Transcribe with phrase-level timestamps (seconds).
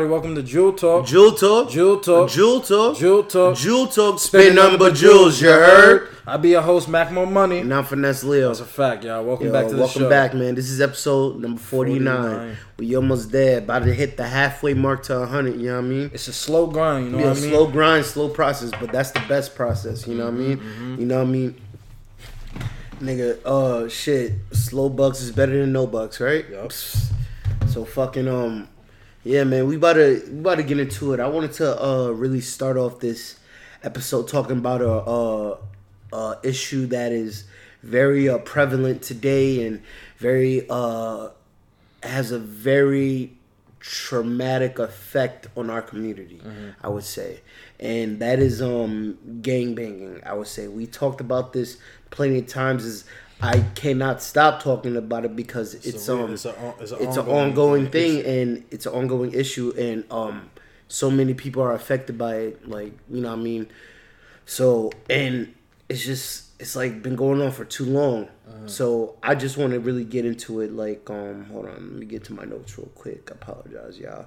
[0.00, 0.06] Yeah.
[0.08, 0.34] What's good, everybody?
[0.34, 1.06] Welcome to Jewel Talk.
[1.06, 1.70] Jewel Talk.
[1.70, 2.30] Jewel Talk.
[2.30, 2.96] Jewel Talk.
[2.96, 3.56] Jewel Talk.
[3.56, 4.18] Jewel Talk.
[4.18, 6.08] Spin number jewels, you heard?
[6.26, 7.58] I be your host, Mac More Money.
[7.58, 8.48] And I'm Finesse Leo.
[8.48, 9.24] That's a fact, y'all.
[9.24, 10.08] Welcome Yo, back to the welcome show.
[10.08, 10.54] Welcome back, man.
[10.54, 12.04] This is episode number 49.
[12.04, 12.56] 49.
[12.78, 13.58] We almost there.
[13.58, 16.10] About to hit the halfway mark to 100, you know what I mean?
[16.14, 17.50] It's a slow grind, you know Be what I mean?
[17.50, 20.56] slow grind, slow process, but that's the best process, you know what I mean?
[20.58, 21.60] Mm-hmm, You know what I mean?
[23.00, 26.48] Nigga, uh, shit, slow bucks is better than no bucks, right?
[26.50, 26.70] Yup.
[26.72, 28.68] So fucking um,
[29.22, 31.20] yeah, man, we about to we about to get into it.
[31.20, 33.38] I wanted to uh really start off this
[33.82, 35.58] episode talking about a uh,
[36.12, 37.44] uh issue that is
[37.82, 39.82] very uh, prevalent today and
[40.18, 41.28] very uh
[42.02, 43.32] has a very
[43.78, 46.40] traumatic effect on our community
[46.82, 47.40] i would say.
[47.78, 50.68] And that is um gang banging i would say.
[50.68, 51.78] We talked about this
[52.10, 53.04] plenty of times is
[53.42, 57.16] i cannot stop talking about it because it's, real- um it's a it's a it's
[57.16, 58.28] an ongoing ongoing thing issue.
[58.28, 60.50] and it's an ongoing issue and um
[60.88, 63.66] so many people are affected by it like you know what i mean
[64.46, 65.54] so and
[65.88, 68.24] it's just it's like been going on for too long.
[68.46, 68.68] Uh-huh.
[68.68, 70.72] So I just want to really get into it.
[70.72, 73.30] Like, um, hold on, let me get to my notes real quick.
[73.32, 74.26] I apologize, y'all.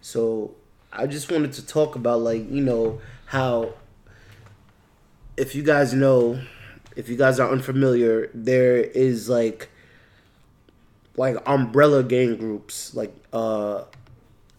[0.00, 0.54] So
[0.92, 3.74] I just wanted to talk about like you know how
[5.36, 6.40] if you guys know
[6.96, 9.68] if you guys are unfamiliar there is like
[11.16, 13.84] like umbrella gang groups like uh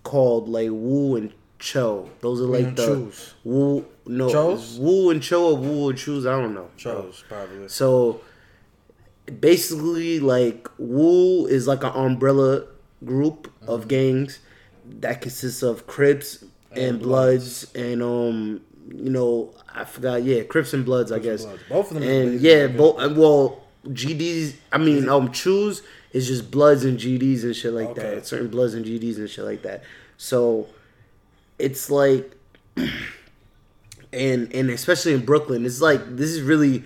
[0.03, 2.09] called like Woo and Cho.
[2.22, 3.12] Those are like the.
[3.44, 4.78] Woo no Chos?
[4.78, 6.28] Woo and Cho or Woo and Choos.
[6.30, 6.69] I don't know.
[6.78, 7.68] Chose, probably.
[7.69, 8.22] So
[9.40, 12.66] basically, like Woo is like an umbrella
[13.03, 13.69] group Mm-hmm.
[13.74, 14.40] of gangs
[15.00, 20.73] that consists of Crips and, And Bloods and um you know I forgot yeah Crips
[20.73, 21.63] and Bloods I guess Bloods.
[21.69, 25.81] Both of them and yeah both well GDs I mean um Choos
[26.13, 28.16] is just Bloods and GDs and shit like Okay.
[28.16, 29.84] that certain Bloods and GDs and shit like that
[30.18, 30.68] so
[31.59, 32.31] it's like
[34.13, 36.84] and and especially in Brooklyn, it's like this is really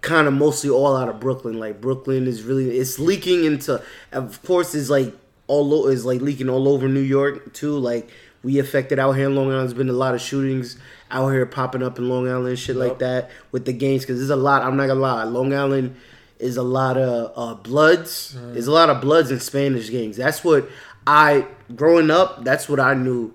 [0.00, 1.58] kind of mostly all out of Brooklyn.
[1.58, 3.82] Like Brooklyn is really it's leaking into.
[4.12, 5.14] Of course, is like
[5.46, 7.76] all o- is like leaking all over New York too.
[7.78, 8.10] Like
[8.42, 9.68] we affected out here in Long Island.
[9.68, 10.76] There's been a lot of shootings
[11.10, 14.18] out here popping up in Long Island and shit like that with the gangs because
[14.18, 14.62] there's a lot.
[14.62, 15.96] I'm not gonna lie, Long Island
[16.38, 18.36] is a lot of uh, bloods.
[18.52, 20.16] There's a lot of bloods and Spanish gangs.
[20.16, 20.68] That's what
[21.06, 22.44] I growing up.
[22.44, 23.34] That's what I knew.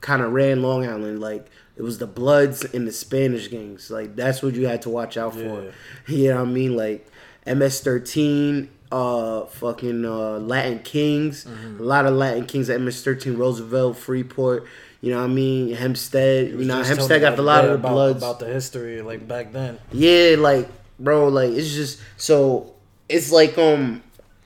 [0.00, 1.48] Kind of ran Long Island like.
[1.74, 3.90] It was the Bloods and the Spanish gangs.
[3.90, 5.64] Like that's what you had to watch out for.
[5.64, 5.70] Yeah.
[6.06, 6.76] You know what I mean?
[6.76, 7.08] Like
[7.46, 11.44] MS13, uh, fucking uh, Latin Kings.
[11.44, 11.80] Mm-hmm.
[11.80, 14.66] A lot of Latin Kings at MS13, Roosevelt, Freeport.
[15.02, 15.74] You know what I mean?
[15.74, 16.50] Hempstead.
[16.50, 18.22] You know, Hempstead got a lot of the about, Bloods.
[18.22, 19.78] about the history, like back then.
[19.92, 20.68] Yeah, like
[20.98, 22.72] bro, like it's just so
[23.08, 24.02] it's like um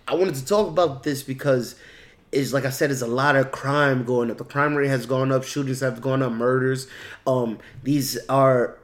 [0.09, 1.77] I wanted to talk about this because
[2.33, 4.39] it's like I said, it's a lot of crime going up.
[4.39, 6.89] The crime rate has gone up, shootings have gone up, murders.
[7.27, 8.79] Um these are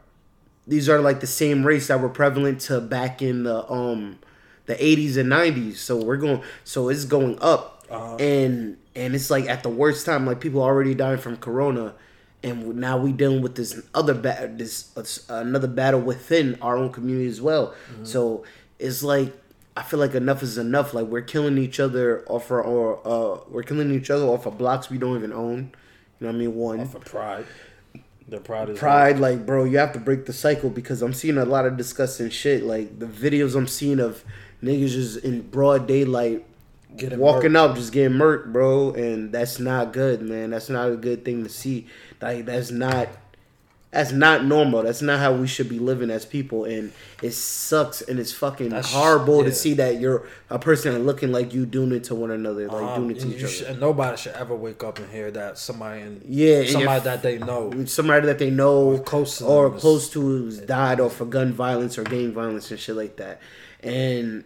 [0.67, 4.19] these are like the same rates that were prevalent to back in the um
[4.67, 5.77] the 80s and 90s.
[5.77, 7.82] So we're going so it's going up.
[7.93, 8.17] Uh-huh.
[8.17, 11.95] And and it's like at the worst time like people already dying from corona
[12.43, 16.91] and now we dealing with this other bat this uh, another battle within our own
[16.91, 17.69] community as well.
[17.93, 18.05] Mm-hmm.
[18.05, 18.45] So
[18.79, 19.33] it's like
[19.77, 20.93] I feel like enough is enough.
[20.93, 24.59] Like we're killing each other off our or uh we're killing each other off of
[24.59, 25.73] blocks we don't even own.
[26.21, 26.55] You know what I mean?
[26.55, 27.47] One For pride.
[28.29, 31.37] The pride is pride like bro you have to break the cycle because i'm seeing
[31.37, 34.25] a lot of disgusting shit like the videos i'm seeing of
[34.63, 36.43] niggas just in broad daylight
[36.97, 40.51] Getting walking up just getting murked bro and that's not good man.
[40.51, 41.87] That's not a good thing to see.
[42.21, 43.09] Like that's not
[43.91, 44.83] that's not normal.
[44.85, 46.93] That's not how we should be living as people and
[47.23, 49.45] it sucks and it's fucking That's- horrible yeah.
[49.51, 52.83] to see that you're a person looking like you doing it to one another like
[52.83, 53.49] Um, doing it to each other.
[53.49, 57.05] should- and nobody should ever wake up and hear that somebody in Yeah, somebody if-
[57.05, 57.85] that they know.
[57.87, 61.53] somebody that they know Or close to or close to has died or for gun
[61.53, 63.41] violence or gang violence and shit like that.
[63.83, 64.45] And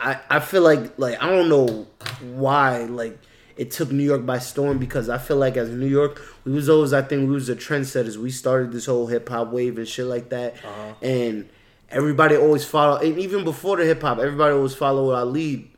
[0.00, 1.86] I I feel like like I don't know
[2.34, 3.18] why like
[3.56, 6.68] it took New York by storm because I feel like as New York we was
[6.68, 8.16] always I think we was the trendsetters.
[8.16, 10.54] We started this whole hip hop wave and shit like that.
[10.64, 10.94] Uh-huh.
[11.02, 11.48] And
[11.90, 15.68] everybody always follow and even before the hip hop, everybody always follow our lead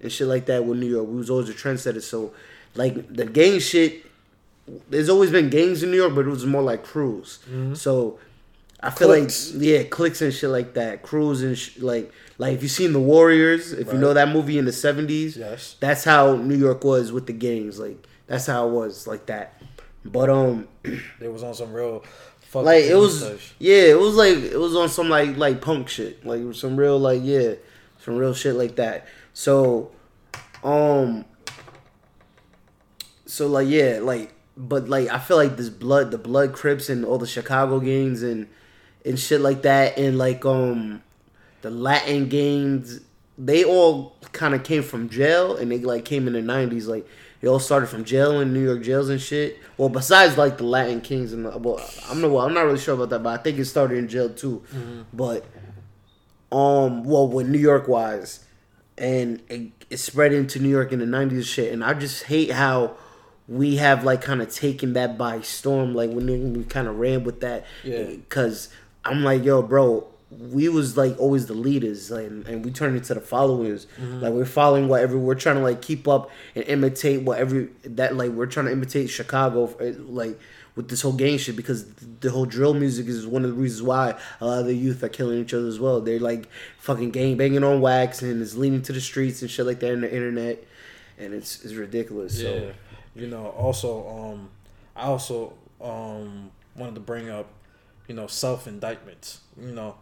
[0.00, 1.08] and shit like that with New York.
[1.08, 2.02] We was always the trendsetters.
[2.02, 2.32] So
[2.74, 4.06] like the gang shit
[4.88, 7.40] there's always been gangs in New York, but it was more like crews.
[7.74, 8.18] So
[8.80, 9.54] I feel Cliques.
[9.54, 12.94] like yeah, clicks and shit like that, crews and sh- like like if you seen
[12.94, 15.76] the Warriors, if you know that movie in the seventies, Yes.
[15.78, 17.78] that's how New York was with the gangs.
[17.78, 19.60] Like that's how it was like that.
[20.04, 20.66] But um,
[21.20, 22.02] it was on some real
[22.54, 23.54] like it was stuff.
[23.58, 26.98] yeah, it was like it was on some like like punk shit, like some real
[26.98, 27.54] like yeah,
[28.02, 29.06] some real shit like that.
[29.34, 29.90] So,
[30.64, 31.26] um,
[33.26, 37.04] so like yeah, like but like I feel like this blood, the blood Crips and
[37.04, 38.48] all the Chicago gangs and
[39.04, 41.02] and shit like that, and like um
[41.62, 43.00] the Latin gangs,
[43.38, 47.06] they all kind of came from jail, and they like came in the nineties, like.
[47.42, 49.58] They all started from jail in New York jails and shit.
[49.78, 51.80] Well, besides like the Latin Kings and the, well,
[52.10, 54.08] I'm not well, I'm not really sure about that, but I think it started in
[54.08, 54.62] jail too.
[55.10, 55.46] But
[56.52, 58.44] um, well, with New York wise,
[58.98, 61.72] and it, it spread into New York in the '90s and shit.
[61.72, 62.96] And I just hate how
[63.48, 65.94] we have like kind of taken that by storm.
[65.94, 68.04] Like when we kind of ran with that, Yeah.
[68.04, 68.68] Because
[69.02, 73.14] I'm like, yo, bro, we was like always the leaders, like, and we turned into
[73.14, 73.86] the followers.
[73.98, 78.30] Like we're following whatever we're trying to like keep up and imitate whatever that like
[78.30, 80.38] we're trying to imitate Chicago, eh, like
[80.76, 81.84] with this whole gang shit because
[82.20, 85.02] the whole drill music is one of the reasons why a lot of the youth
[85.02, 86.00] are killing each other as well.
[86.00, 86.48] They're like
[86.78, 89.92] fucking gang banging on wax and it's leading to the streets and shit like that
[89.92, 90.62] in the internet,
[91.18, 92.40] and it's it's ridiculous.
[92.40, 92.50] Yeah.
[92.50, 92.72] So
[93.16, 94.50] You know, also, um,
[94.94, 97.48] I also um wanted to bring up,
[98.06, 99.40] you know, self indictments.
[99.60, 99.96] You know,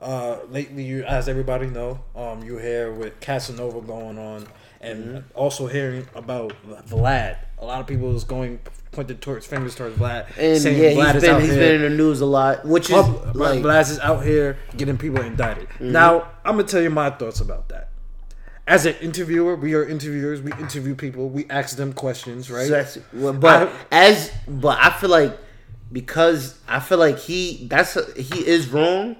[0.00, 4.46] uh, lately, you as everybody know, um, you hear with Casanova going on,
[4.80, 5.18] and Mm-hmm.
[5.38, 6.54] also hearing about
[6.88, 7.36] Vlad.
[7.58, 8.60] A lot of people is going
[8.92, 11.82] pointed towards fingers towards Vlad, and saying yeah, Vlad he's is been he's been in
[11.82, 15.68] the news a lot, which is Pub- like Vlad is out here getting people indicted.
[15.68, 15.92] Mm-hmm.
[15.92, 17.88] Now, I'm gonna tell you my thoughts about that.
[18.66, 20.40] As an interviewer, we are interviewers.
[20.40, 21.28] We interview people.
[21.28, 22.86] We ask them questions, right?
[22.86, 23.72] So well, but I-
[24.08, 25.36] as but I feel like
[25.92, 29.16] because I feel like he that's he is wrong.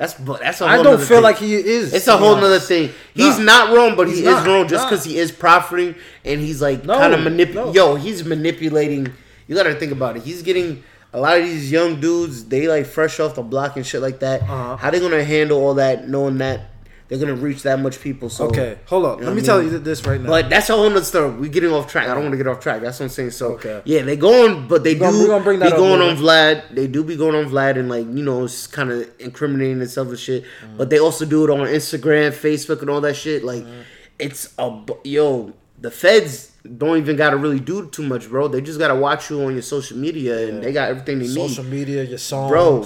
[0.00, 1.22] That's that's a whole I don't feel thing.
[1.22, 1.92] like he is.
[1.92, 2.42] It's a whole honest.
[2.42, 2.90] nother thing.
[3.12, 3.44] He's Nah.
[3.44, 4.46] not wrong, but he He's is not.
[4.46, 4.88] wrong just Nah.
[4.90, 5.94] because he is profiting
[6.24, 7.74] and he's like No, kind of manipulating.
[7.74, 7.88] no.
[7.90, 9.12] Yo, he's manipulating.
[9.46, 10.22] You gotta think about it.
[10.22, 10.82] He's getting
[11.12, 12.44] a lot of these young dudes.
[12.46, 14.40] They like fresh off the block and shit like that.
[14.42, 14.76] Uh-huh.
[14.78, 16.69] How they gonna handle all that, knowing that
[17.10, 18.30] they're gonna reach that much people?
[18.30, 19.18] So Okay, hold on.
[19.18, 20.28] You know Let me I tell you this right now.
[20.28, 21.30] But that's a whole nother story.
[21.30, 22.08] We're getting off track.
[22.08, 22.80] I don't want to get off track.
[22.80, 23.32] That's what I'm saying.
[23.32, 23.82] So Okay.
[23.84, 26.62] yeah, they going, but they gonna- do gonna bring that be going on Vlad.
[26.72, 30.08] They do be going on Vlad and like you know it's kind of incriminating itself
[30.08, 30.44] and shit.
[30.44, 30.78] Mm.
[30.78, 33.44] But they also do it on Instagram, Facebook, and all that shit.
[33.44, 33.82] Like mm.
[34.18, 34.72] it's a
[35.04, 35.52] yo.
[35.80, 38.46] The feds don't even gotta really do too much, bro.
[38.48, 41.42] They just gotta watch you on your social media, and they got everything they social
[41.42, 42.84] need, Social media, your songs, bro.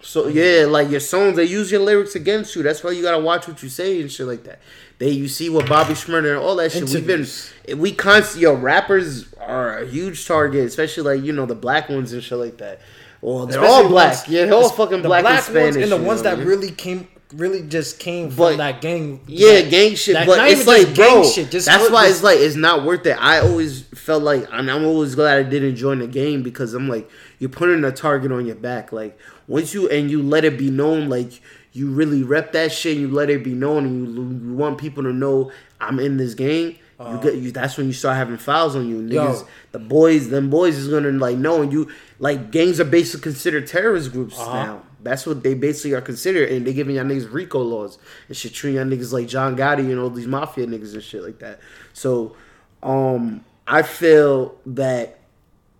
[0.00, 2.62] So yeah, like your songs, they use your lyrics against you.
[2.62, 4.60] That's why you gotta watch what you say and shit like that.
[4.98, 6.82] They you see what Bobby Shmurda and all that shit.
[6.82, 7.52] Interviews.
[7.66, 11.54] We've been we constantly yo rappers are a huge target, especially like you know the
[11.56, 12.80] black ones and shit like that.
[13.20, 14.14] Well, they're Especially all black.
[14.14, 15.74] ones- yeah, they're all fucking black, and Spanish.
[15.74, 16.46] ones and the ones that I mean?
[16.46, 19.20] really came, really just came from that gang.
[19.26, 20.14] Yeah, that- gang shit.
[20.14, 23.04] that- but it's like, bro, shit, just that's what- why it's like it's not worth
[23.06, 23.16] it.
[23.20, 26.88] I always felt like, and I'm always glad I didn't join the game because I'm
[26.88, 27.10] like,
[27.40, 28.92] you're putting a target on your back.
[28.92, 29.18] Like
[29.48, 31.40] once you and you let it be known, like
[31.72, 32.96] you really rep that shit.
[32.96, 35.50] And you let it be known, and you, you want people to know
[35.80, 36.76] I'm in this game.
[37.00, 37.50] you get you.
[37.52, 39.18] That's when you start having fouls on you, niggas.
[39.18, 39.44] Uh-huh.
[39.44, 39.48] Yo.
[39.72, 41.88] The boys, them boys is gonna like know, and you
[42.18, 44.52] like gangs are basically considered terrorist groups Uh-huh.
[44.64, 44.82] now.
[45.00, 48.52] That's what they basically are considered, and they giving y'all niggas RICO laws and shit,
[48.52, 51.60] treating y'all niggas like John Gotti and all these mafia niggas and shit like that.
[51.92, 52.34] So,
[52.82, 55.20] um, I feel that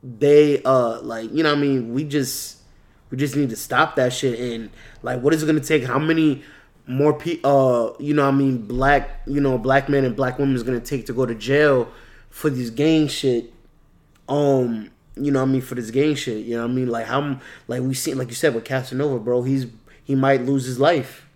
[0.04, 2.57] they uh like you know what I mean we just
[3.10, 4.70] we just need to stop that shit and
[5.02, 5.84] like what is it gonna take?
[5.84, 6.42] How many
[6.86, 10.54] more pe uh you know I mean black you know black men and black women
[10.54, 11.90] is gonna take to go to jail
[12.30, 13.52] for this gang shit?
[14.28, 16.44] Um, you know I mean for this gang shit.
[16.44, 19.42] You know I mean like how like we seen like you said with Casanova, bro.
[19.42, 19.66] He's
[20.04, 21.26] he might lose his life.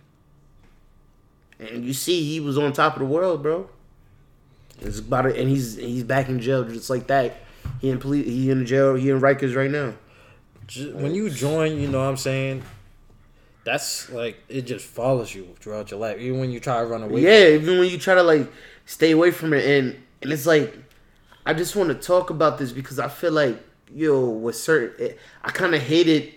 [1.59, 3.69] And you see, he was on top of the world, bro.
[4.81, 7.35] It's about it, and he's he's back in jail just like that.
[7.79, 9.93] He in police, he in jail, he in Rikers right now.
[10.67, 12.63] Ju- when you join, you know what I'm saying.
[13.65, 17.03] That's like it just follows you throughout your life, even when you try to run
[17.03, 17.21] away.
[17.21, 18.51] Yeah, even when you try to like
[18.85, 20.75] stay away from it, and and it's like,
[21.45, 23.61] I just want to talk about this because I feel like
[23.93, 26.33] yo with certain, it, I kind of hate it.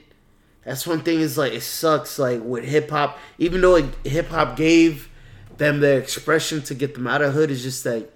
[0.64, 4.56] That's one thing is like it sucks like with hip hop, even though hip hop
[4.56, 5.08] gave
[5.56, 8.12] them the expression to get them out of hood, is just like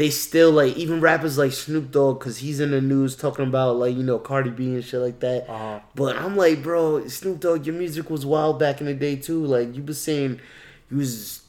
[0.00, 3.76] they still like even rappers like Snoop Dogg because he's in the news talking about
[3.76, 5.46] like you know Cardi B and shit like that.
[5.46, 5.80] Uh-huh.
[5.94, 9.44] But I'm like, bro, Snoop Dogg, your music was wild back in the day too.
[9.44, 10.40] Like you was saying,
[10.90, 11.42] you was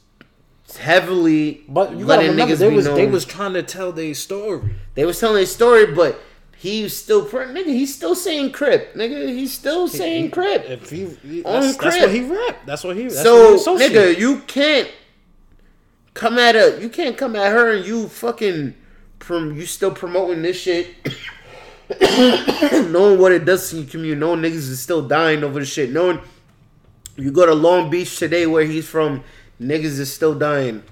[0.78, 2.96] heavily But you gotta remember, niggas they was known.
[2.96, 4.76] they was trying to tell their story.
[4.96, 6.20] they was telling their story, but
[6.58, 7.68] he was still nigga.
[7.68, 9.30] He's still saying crip, nigga.
[9.30, 10.66] He's still saying crip.
[10.70, 12.02] If he, he- On that's, that's Crip.
[12.02, 12.58] what he rap.
[12.66, 13.04] That's what he.
[13.04, 14.92] That's so what he nigga, you can't
[16.14, 18.76] come at a you can't come at her and you fucking
[19.20, 20.88] prom you still promoting this shit.
[22.90, 25.92] knowing what it does to your community, knowing niggas is still dying over the shit,
[25.92, 26.20] knowing
[27.18, 29.24] you go to Long Beach today where he's from,
[29.60, 30.84] niggas is still dying,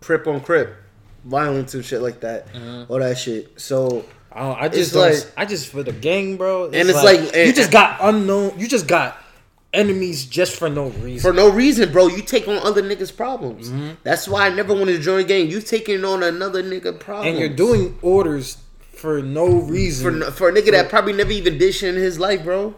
[0.00, 0.76] crip on crip,
[1.24, 2.86] violence and shit like that, uh-huh.
[2.88, 3.58] all that shit.
[3.60, 6.66] So I, I just like- I just for the gang, bro.
[6.66, 8.58] And it's like- you and- just got unknown.
[8.58, 9.16] You just got
[9.76, 11.30] enemies just for no reason.
[11.30, 13.68] for no reason, bro, you take on other niggas' problems.
[13.68, 13.90] Mm-hmm.
[14.02, 15.50] That's why I never wanted to join a gang.
[15.50, 20.22] You taking on another nigga problem, and you're doing orders for no reason.
[20.22, 22.74] for for a nigga that probably never even did shit in his life, bro.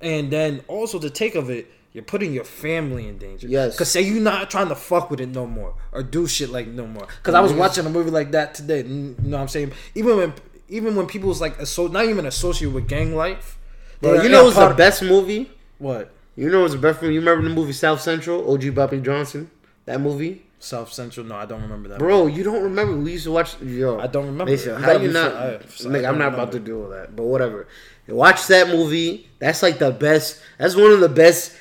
[0.00, 3.46] and then also the take of it, you're putting your family in danger.
[3.46, 3.76] Yes.
[3.76, 6.66] Cause say you're not trying to fuck with it no more or do shit like
[6.66, 7.06] no more.
[7.22, 7.60] Cause I was mm-hmm.
[7.60, 8.78] watching a movie like that today.
[8.82, 9.72] You know what I'm saying?
[9.94, 10.34] Even when
[10.68, 13.58] even when people's like so not even associated with gang life.
[14.00, 15.50] Bro, you know what's the best movie?
[15.78, 17.14] What You know what's the best movie?
[17.14, 18.50] You remember the movie South Central?
[18.52, 19.50] OG Bobby Johnson,
[19.84, 20.46] that movie.
[20.58, 21.24] South Central?
[21.26, 21.98] No, I don't remember that.
[21.98, 22.96] Bro, you don't remember?
[22.96, 23.60] We used to watch.
[23.62, 25.32] Yo, I don't remember Mason, how you not?
[25.34, 27.16] I- don't I'm not about to do all that.
[27.16, 27.66] But whatever.
[28.08, 29.28] Watch that movie.
[29.38, 30.40] That's like the best.
[30.58, 31.54] That's one of the best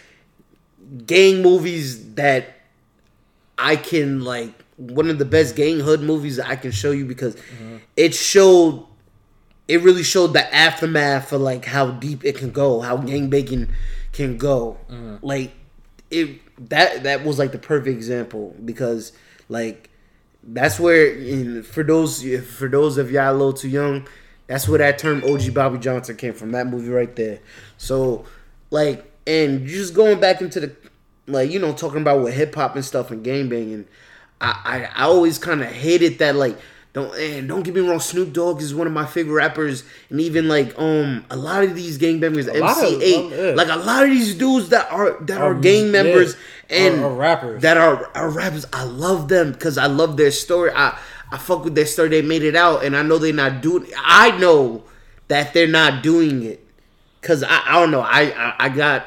[1.06, 2.48] gang movies that
[3.58, 4.54] I can like.
[4.78, 7.78] One of the best gang hood movies that I can show you because Mm-hmm.
[7.98, 8.86] it showed.
[9.68, 13.70] It really showed the aftermath for like how deep it can go, how gang banging
[14.12, 14.78] can go.
[14.90, 15.18] Mm-hmm.
[15.26, 15.52] Like
[16.12, 19.12] it that that was like the perfect example because
[19.48, 19.90] like
[20.44, 22.24] that's where for those
[22.58, 24.08] for those of y'all a little too young,
[24.48, 26.52] that's where that term OG Bobby Johnson came from.
[26.52, 27.40] That movie right there.
[27.78, 28.26] So
[28.72, 30.76] like and just going back into the
[31.28, 33.86] like you know talking about with hip hop and stuff and gang banging,
[34.42, 36.58] I I, I always kind of hated that like.
[36.94, 38.00] Don't and don't get me wrong.
[38.00, 41.76] Snoop Dogg is one of my favorite rappers, and even like um a lot of
[41.76, 42.92] these gang members, lot of MC
[43.22, 43.38] them, yeah.
[43.52, 46.36] Eight, like a lot of these dudes that are that are Um, gang yeah, members
[46.70, 47.62] and are- are rappers.
[47.62, 48.66] that are, are rappers.
[48.74, 50.72] I love them because I love their story.
[50.74, 50.98] I
[51.32, 52.10] I fuck with their story.
[52.10, 53.86] They made it out, and I know they're not doing.
[53.96, 54.84] I know
[55.28, 56.66] that they're not doing it
[57.22, 58.02] because I, I don't know.
[58.02, 59.06] I, I I got.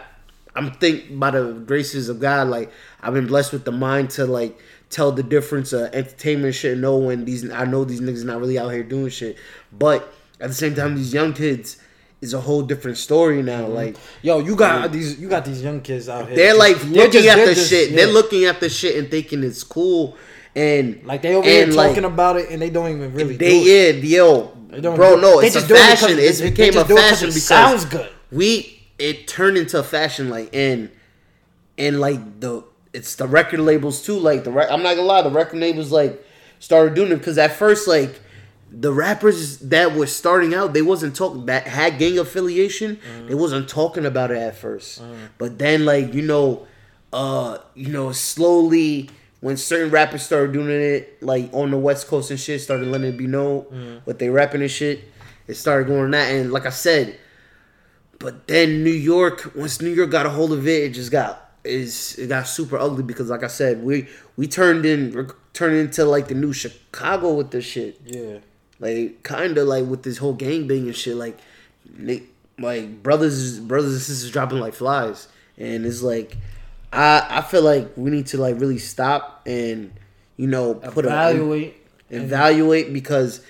[0.55, 2.71] I'm think by the graces of God, like
[3.03, 4.57] I've been blessed with the mind to like
[4.93, 6.73] tell the difference of entertainment shit.
[6.73, 9.37] and Know when these I know these niggas not really out here doing shit,
[9.73, 11.79] but at the same time, these young kids
[12.21, 13.63] is a whole different story now.
[13.63, 13.73] Mm-hmm.
[13.75, 15.19] Like Yo, you got these.
[15.19, 16.37] You got these young kids out here.
[16.37, 17.91] they're like they're looking just- at the just- shit.
[17.91, 17.97] yeah.
[17.97, 20.17] They're looking at the shit and thinking it's cool.
[20.55, 23.37] And like they over here like, talking about it and they don't even really.
[23.37, 24.05] They do it.
[24.05, 25.15] yeah, yo, They don't bro.
[25.17, 25.21] it.
[25.23, 26.17] No, it's a just do it because fashion.
[26.19, 28.11] they- It's they became a just do it 'cause fashion it because sounds good.
[28.31, 30.91] We it turned into a fashion like and
[31.79, 34.19] and like the it's the record labels too.
[34.19, 36.25] Like the rec- I'm not gonna lie, the record labels like
[36.59, 38.21] started doing it because at first like
[38.71, 42.97] the rappers that were starting out, they wasn't talking that had gang affiliation.
[42.97, 43.29] Mm-hmm.
[43.29, 45.25] They wasn't talking about it at 1st mm-hmm.
[45.39, 46.67] but then like you know,
[47.13, 52.31] uh, you know, slowly when certain rappers started doing it, like on the West Coast
[52.31, 53.97] and shit, started letting it be known mm-hmm.
[54.05, 55.05] what they rapping and shit.
[55.49, 57.19] It started going that, and like I said,
[58.21, 61.42] but then New York, once New York got a hold of it, it just got
[61.65, 66.05] is it got super ugly because like I said, we we turned in turned into
[66.05, 68.01] like the new Chicago with this shit.
[68.05, 68.39] Yeah.
[68.81, 71.17] Like kind of like with this whole gang bang and shit.
[71.17, 71.39] Like,
[72.59, 76.37] like brothers brothers and sisters dropping like flies, and it's like,
[76.93, 79.93] I I feel like we need to like really stop and
[80.37, 81.77] you know put Evaluate.
[82.11, 83.41] a evaluate because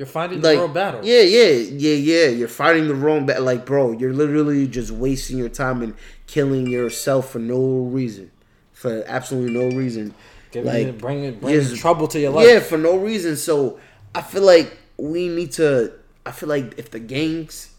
[0.00, 1.04] You're fighting like the real battle.
[1.04, 5.36] yeah yeah yeah yeah you're fighting the wrong battle like bro you're literally just wasting
[5.36, 5.94] your time and
[6.26, 8.30] killing yourself for no reason
[8.72, 10.14] for absolutely no reason
[10.52, 12.48] Giving like bringing, bringing trouble to your life.
[12.48, 13.78] yeah for no reason so
[14.14, 15.92] i feel like we need to
[16.24, 17.74] i feel like if the gangs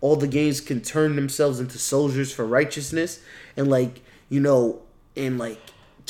[0.00, 3.20] all the gangs can turn themselves into soldiers for righteousness
[3.56, 4.82] and like you know
[5.16, 5.60] and like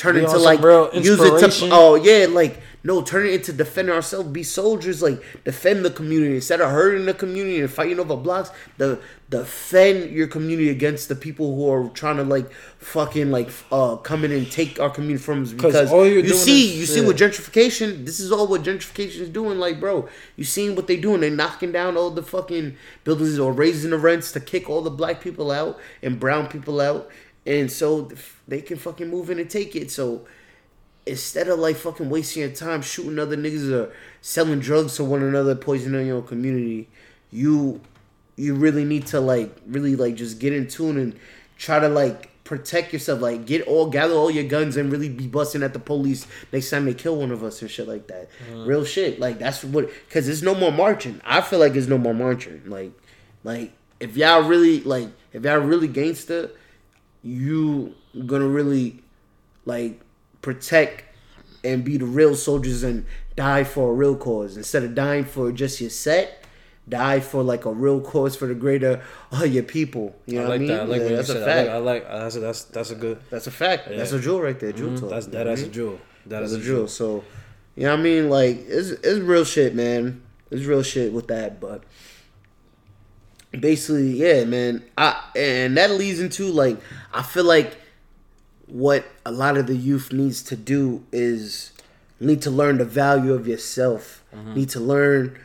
[0.00, 0.60] turn Be into like
[0.94, 5.22] use it to oh yeah like no turn it into defending ourselves be soldiers like
[5.44, 6.36] defend the community.
[6.36, 11.14] Instead of hurting the community and fighting over blocks the defend your community against the
[11.14, 15.22] people who are trying to like fucking like uh come in and take our community
[15.22, 15.52] from us.
[15.52, 17.06] Because you see is- you see yeah.
[17.06, 20.08] what gentrification this is all what gentrification is doing like bro.
[20.36, 21.20] You seeing what they doing?
[21.20, 24.90] They knocking down all the fucking buildings or raising the rents to kick all the
[24.90, 27.10] black people out and brown people out.
[27.44, 28.10] And so
[28.50, 29.90] they can fucking move in and take it.
[29.90, 30.26] So
[31.06, 35.22] instead of like fucking wasting your time shooting other niggas or selling drugs to one
[35.22, 36.86] another poisoning your community
[37.30, 37.80] you
[38.36, 41.18] you really need to like really like just get in tune and
[41.56, 43.20] try to like protect yourself.
[43.20, 46.70] Like get all gather all your guns and really be busting at the police next
[46.70, 48.28] time they kill one of us and shit like that.
[48.50, 48.66] Mm.
[48.66, 49.20] Real shit.
[49.20, 51.20] Like that's what because there's no more marching.
[51.24, 52.62] I feel like there's no more marching.
[52.66, 52.92] Like
[53.44, 56.50] like if y'all really like if y'all really gangster
[57.22, 57.94] you
[58.26, 59.02] gonna really
[59.64, 60.00] like
[60.42, 61.04] protect
[61.64, 63.04] and be the real soldiers and
[63.36, 66.36] die for a real cause instead of dying for just your set
[66.88, 69.00] die for like a real cause for the greater
[69.32, 70.16] uh, your people.
[70.26, 70.68] You know I what I like mean?
[70.68, 70.80] that.
[70.80, 71.44] I like Yeah, that's a said.
[71.44, 71.68] fact.
[71.70, 72.06] I like.
[72.08, 73.20] I like that's a, that's that's a good.
[73.30, 73.88] that's a fact.
[73.88, 74.72] That's a jewel right there.
[74.72, 75.10] Jewel Mhm, talk.
[75.10, 76.00] That's you know that what I a jewel.
[76.26, 76.88] That That's is a jewel.
[76.88, 77.22] So,
[77.76, 78.28] you know what I mean?
[78.28, 80.20] Like, it's, it's real shit, man.
[80.50, 81.60] It's real shit with that.
[81.60, 81.84] But
[83.52, 84.82] basically, yeah, man.
[84.98, 86.78] I And that leads into, like,
[87.12, 87.76] I feel like
[88.70, 91.72] what a lot of the youth needs to do is
[92.18, 94.22] need to learn the value of yourself.
[94.54, 95.36] Need to learn,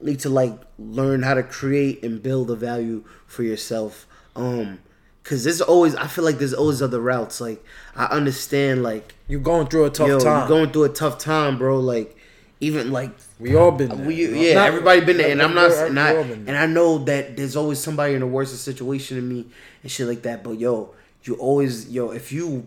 [0.00, 4.06] need to, like, learn how to create and build a value for yourself.
[4.34, 4.78] Um,
[5.24, 7.40] Cause there's always, I feel like there's always other routes.
[7.40, 7.64] Like
[7.94, 10.38] I understand, like You're going through a tough yo, time.
[10.40, 11.78] you're going through a tough time, bro.
[11.78, 12.16] Like
[12.58, 13.88] even like we all been.
[13.90, 14.04] There.
[14.06, 16.44] we, yeah, Not- everybody been there, and I'm not, we- and we I, all been
[16.44, 16.54] there.
[16.54, 19.46] and I know that there's always somebody in a worse situation than me
[19.84, 20.42] and shit like that.
[20.42, 20.92] But yo,
[21.28, 22.66] you always, yo, if you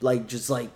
[0.00, 0.70] like, just like,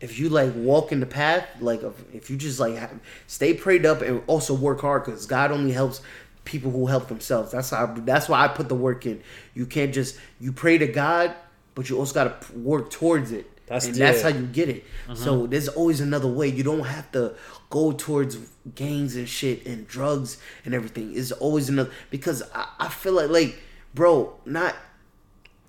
[0.00, 2.92] if you like walk in the path, like, if you just like have,
[3.26, 6.02] stay prayed up and also work hard, because God only helps
[6.44, 7.52] people who help themselves.
[7.52, 7.86] That's how.
[7.86, 9.22] That's why I put the work in.
[9.54, 11.34] You can't just you pray to God,
[11.74, 13.48] but you also got to work towards it.
[13.66, 14.30] That's- and that's yeah.
[14.30, 14.84] how you get it.
[15.06, 15.14] Uh-huh.
[15.14, 16.48] So there's always another way.
[16.48, 17.34] You don't have to
[17.70, 18.36] go towards
[18.74, 21.16] gangs and shit and drugs and everything.
[21.16, 23.58] It's always another because I, I feel like like
[23.94, 24.74] bro, not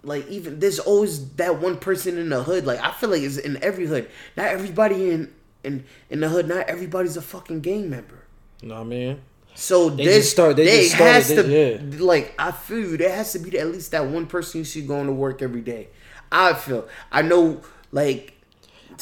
[0.04, 2.66] like even there's always that one person in the hood.
[2.66, 4.10] Like I feel like it's in every hood.
[4.38, 5.34] Not everybody in
[5.64, 6.48] in in the hood.
[6.48, 8.24] Not everybody's a fucking gang member.
[8.62, 9.22] You know what I mean?
[9.56, 12.04] So They just start- they just started- has to they- yeah.
[12.04, 12.98] like I feel you.
[12.98, 15.62] There has to be at least that one person you see going to work every
[15.62, 15.90] day.
[16.32, 16.88] I feel.
[17.12, 18.34] I know like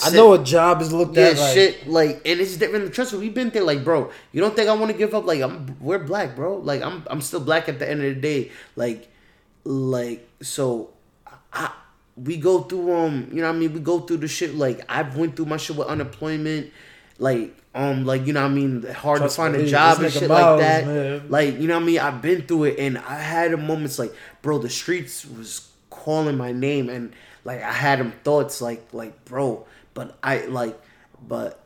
[0.04, 1.88] I know a job is looked yeah, at like shit.
[1.88, 2.94] Like, and it's different.
[2.94, 3.64] Trust me, we've been there.
[3.64, 5.26] Like, bro, you don't think I want to give up?
[5.26, 6.58] Like, I'm we're black, bro.
[6.58, 8.52] Like, I'm I'm still black at the end of the day.
[8.76, 9.10] Like,
[9.64, 10.92] like so,
[11.54, 11.72] I
[12.16, 13.74] we go through um, you know what I mean.
[13.74, 14.56] We go through the shit.
[14.56, 16.72] Like, I've went through my shit with unemployment.
[17.20, 18.84] Like, um, like you know what I mean.
[18.84, 20.86] Hard Trust to find me, a job and shit like that.
[20.86, 21.30] man.
[21.30, 22.00] Like, you know what I mean.
[22.00, 26.52] I've been through it, and I had moments like, bro, the streets was calling my
[26.52, 30.80] name, and like I had them thoughts like, like, bro, but I like,
[31.28, 31.62] but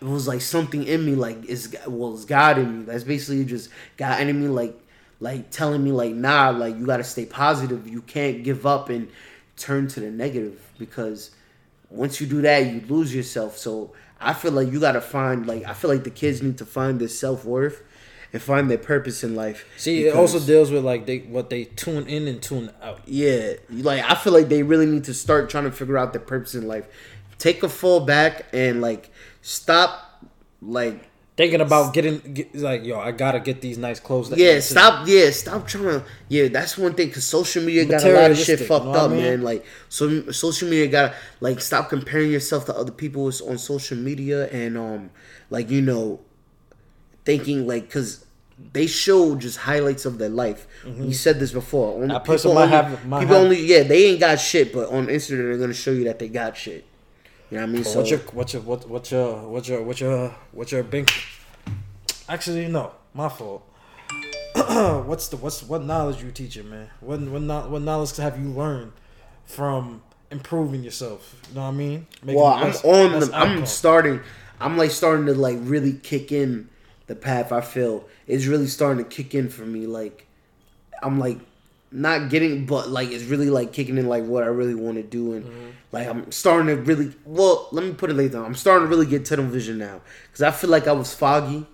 [0.00, 2.84] it was like something in me like it's well it's God in me.
[2.84, 4.78] That's basically just God in me like
[5.20, 7.88] like telling me like nah like you gotta stay positive.
[7.88, 9.08] You can't give up and
[9.56, 11.30] turn to the negative because
[11.90, 13.56] once you do that you lose yourself.
[13.56, 16.66] So I feel like you gotta find like I feel like the kids need to
[16.66, 17.82] find their self worth
[18.34, 19.64] and find their purpose in life.
[19.76, 23.00] See, it also deals with like they what they tune in and tune out.
[23.06, 26.20] yeah, like I feel like they really need to start trying to figure out their
[26.20, 26.86] purpose in life.
[27.38, 30.24] Take a fall back and like stop,
[30.60, 34.30] like Thinking about getting get, like yo, I gotta get these nice clothes.
[34.30, 36.46] that- yeah, stop, yeah, stop trying to yeah.
[36.46, 39.10] That's one thing because social media got a lot of shit fucked you know up,
[39.10, 39.22] I mean?
[39.22, 39.42] man.
[39.42, 43.96] Like so, social media got like stop comparing yourself to other people who's on social
[43.98, 45.10] media and um
[45.50, 46.20] like you know
[47.24, 48.24] thinking like because
[48.72, 50.68] they show just highlights of their life.
[50.86, 51.94] We said this before.
[51.94, 54.88] Only, That person might only, have- people have- only yeah they ain't got shit, but
[54.90, 56.84] on Instagram they're gonna show you that they got shit.
[57.54, 57.82] You know what I mean?
[57.84, 60.82] But So what's your what's your what what's your what's your what's your what's your
[60.82, 61.08] bank?
[62.28, 63.62] Actually, no, my fault.
[65.06, 66.90] what's the what's what knowledge you teaching, man?
[66.98, 68.90] What what what knowledge have you learned
[69.44, 71.36] from improving yourself?
[71.50, 72.06] You know what I mean?
[72.24, 74.20] Making well, I'm best- on best the, I'm starting.
[74.58, 76.68] I'm like starting to like really kick in
[77.06, 77.52] the path.
[77.52, 79.86] I feel it's really starting to kick in for me.
[79.86, 80.26] Like
[81.04, 81.38] I'm like
[81.94, 85.02] not getting, but like it's really like kicking in like what I really want to
[85.02, 85.70] do, and Mm-hmm.
[85.92, 87.14] like I'm starting to really.
[87.24, 88.42] Well, let me put it like that.
[88.42, 91.66] I'm starting to really get tunnel vision now because I feel like I was foggy.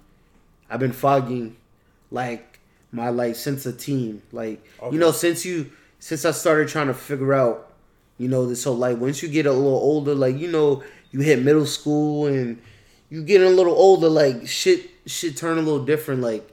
[0.68, 1.56] I've been foggy,
[2.10, 2.58] like
[2.92, 4.94] my like since a team, Like Okay.
[4.94, 7.72] you know, since you since I started trying to figure out,
[8.18, 11.20] you know, this whole like once you get a little older, like you know, you
[11.20, 12.60] hit middle school and
[13.08, 16.20] you get a little older, like shit shit turn a little different.
[16.20, 16.49] Like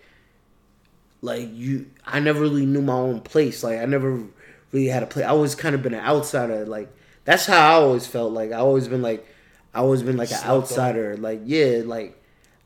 [1.21, 3.63] like you, I never really knew my own place.
[3.63, 4.23] Like I never
[4.71, 5.25] really had a place.
[5.25, 6.65] I always kind of been an outsider.
[6.65, 6.89] Like
[7.25, 8.33] that's how I always felt.
[8.33, 9.25] Like I always been like
[9.73, 11.17] I always been like an outsider.
[11.17, 12.21] Like yeah, like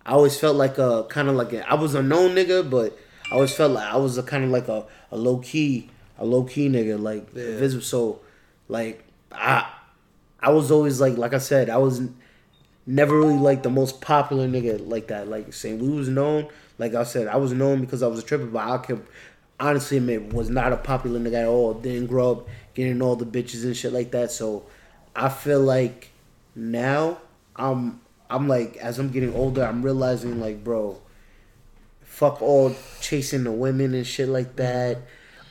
[0.06, 2.98] I always felt like a kind of like a, I was a known nigga, but
[3.32, 6.26] I always felt like I was a kind of like a, a low key a
[6.26, 7.02] low key nigga.
[7.02, 7.58] Like Yeah.
[7.58, 7.84] visible.
[7.84, 8.20] So
[8.68, 9.68] like I
[10.40, 12.02] I was always like like I said I was
[12.86, 15.28] never really like the most popular nigga like that.
[15.30, 16.48] Like saying we was known.
[16.82, 19.06] Like I said, I was known because I was a tripper, but I could
[19.60, 21.76] honestly admit was not a popular nigga at all.
[21.76, 24.32] Didn't grow up getting all the bitches and shit like that.
[24.32, 24.64] So
[25.16, 26.10] I feel like
[26.56, 27.20] now
[27.56, 31.00] I'm I'm like as I'm getting older, I'm realizing like, bro,
[32.02, 35.04] fuck all chasing the women and shit like that.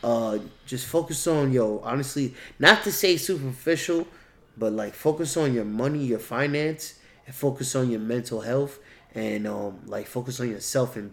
[0.03, 1.79] Uh, just focus on yo.
[1.85, 4.09] Honestly, not to say superficial,
[4.59, 8.81] but like focus on your money, your finance, and focus on your mental health,
[9.15, 11.13] and um, like focus on yourself and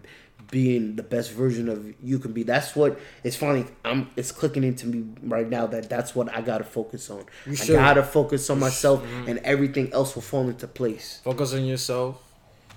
[0.50, 2.42] being the best version of you can be.
[2.42, 3.66] That's what it's finally.
[3.84, 4.08] I'm.
[4.16, 7.24] It's clicking into me right now that that's what I gotta focus on.
[7.44, 7.74] You I should.
[7.74, 11.20] gotta focus on myself, and everything else will fall into place.
[11.24, 12.22] Focus on yourself.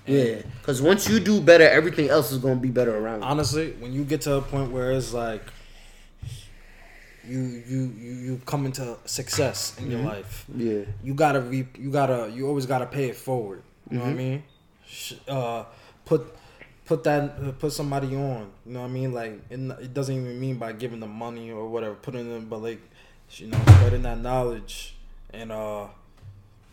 [0.06, 3.20] Yeah, because once you do better, everything else is gonna be better around.
[3.20, 3.26] you.
[3.26, 5.42] honestly, when you get to a point where it's like
[7.24, 9.92] you you you, you come into success in Mm-hmm.
[9.92, 13.62] your life, Yeah, you gotta re, you gotta you always gotta pay it forward.
[13.90, 14.42] You know what I mean?
[15.28, 15.64] Uh,
[16.04, 16.26] put
[16.84, 18.50] put that uh, put somebody on.
[18.66, 19.12] You know what I mean?
[19.12, 22.62] Like it, it doesn't even mean by giving them money or whatever, putting them, but
[22.62, 22.80] like
[23.30, 24.94] you know, spreading that knowledge
[25.32, 25.86] and uh,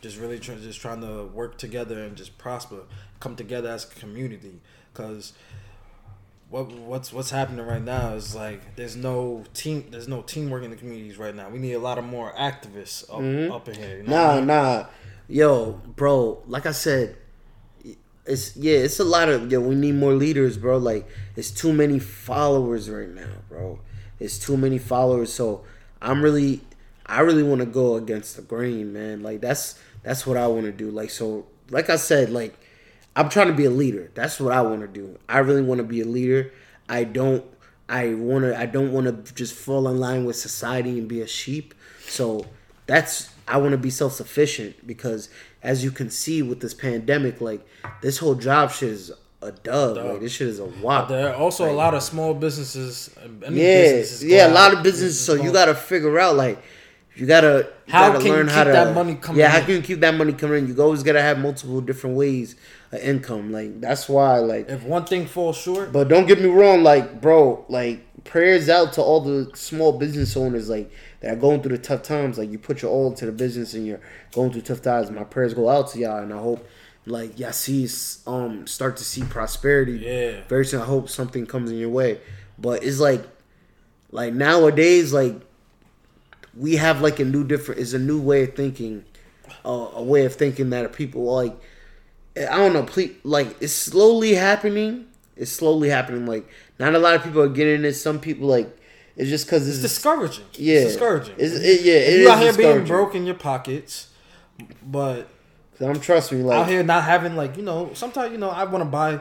[0.02, 2.82] just really try, just trying to work together and just prosper,
[3.22, 4.60] come together as a community.
[4.94, 5.32] Cause
[6.50, 10.72] what what's what's happening right now is like there's no team there's no teamwork in
[10.72, 11.48] the communities right now.
[11.50, 13.52] We need a lot of more activists up, Mhm.
[13.52, 13.98] up in here.
[13.98, 14.48] You know what I Nah, mean?
[14.48, 14.86] nah,
[15.28, 16.42] yo, bro.
[16.48, 17.16] Like I said,
[18.30, 19.60] it's yeah, it's a lot of yo.
[19.60, 20.78] We need more leaders, bro.
[20.78, 23.80] Like it's too many followers right now, bro.
[24.20, 25.34] It's too many followers.
[25.34, 25.64] So
[26.02, 26.62] I'm really,
[27.06, 29.24] I really want to go against the grain, man.
[29.24, 30.90] Like that's that's what I want to do.
[30.92, 32.58] Like so, like I said, like
[33.16, 34.12] I'm trying to be a leader.
[34.14, 35.18] That's what I want to do.
[35.28, 36.54] I really want to be a leader.
[36.88, 37.44] I don't.
[37.88, 38.58] I want to.
[38.58, 41.74] I don't want to just fall in line with society and be a sheep.
[42.08, 42.46] So
[42.86, 43.30] that's.
[43.48, 45.30] I want to be self sufficient because,
[45.64, 47.66] as you can see with this pandemic, like
[48.02, 49.96] this whole job shit is a dub.
[49.96, 50.06] Dub.
[50.06, 51.08] Like this shit is a wop.
[51.10, 53.16] There are also a lot of small businesses.
[53.18, 55.20] Uh, any Yeah, businesses yeah, a lot of businesses.
[55.20, 56.62] So you gotta figure out like
[57.16, 59.50] you gotta you How gotta can you learn how keep to that money coming Yeah,
[59.50, 60.76] how can you keep that money coming in?
[60.76, 62.56] You always gotta have multiple different ways
[62.92, 63.52] of income.
[63.52, 67.22] Like that's why like If one thing falls short, but don't get me wrong, like,
[67.22, 71.76] bro, like, prayers out to all the small business owners, like, that are going through
[71.76, 72.38] the tough times.
[72.38, 75.12] Like, you put your all into the business and you're going through tough times.
[75.12, 76.66] My prayers go out to y'all, and I hope,
[77.06, 77.88] like, y'all see,
[78.28, 79.94] um, start to see prosperity.
[79.94, 80.42] Yeah.
[80.48, 82.22] Very soon, I hope something comes in your way.
[82.58, 83.24] But it's like,
[84.12, 85.36] like, nowadays, like,
[86.56, 89.06] we have, like, a new different, is a new way of thinking,
[89.66, 91.60] uh, a way of thinking that people, like,
[92.38, 95.08] I don't know, please, like it's slowly happening.
[95.40, 96.26] It's slowly happening.
[96.26, 96.48] Like
[96.80, 97.94] not a lot of people are getting it.
[97.94, 98.76] Some people like
[99.16, 100.46] it's just because it's it's, discouraging.
[100.54, 101.36] yeah, It's discouraging.
[101.38, 104.10] It's, it, yeah, it you out here being broke in your pockets,
[104.82, 105.28] but
[105.82, 108.64] I'm trust me, like out here not having like you know sometimes you know I
[108.66, 109.20] want to buy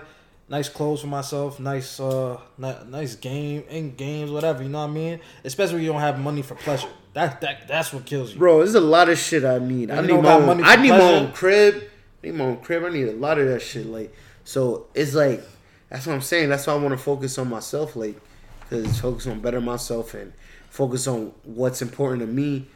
[0.49, 4.91] nice clothes for myself, nice uh ni- nice game in games whatever you know what
[4.91, 5.21] I mean.
[5.45, 6.89] Especially when you don't have money for pleasure.
[7.15, 8.39] That that that's what kills you.
[8.39, 9.91] bro, there's a lot of shit I need.
[9.91, 11.83] I need my own, money I need my own crib.
[12.23, 12.85] I need my own crib.
[12.85, 13.87] I need a lot of that shit.
[13.87, 15.43] Like so, it's like
[15.89, 16.49] that's what I'm saying.
[16.49, 18.21] That's why I want to focus on myself, like
[18.61, 20.33] because focus on better myself and
[20.71, 22.67] focus on what's important to me.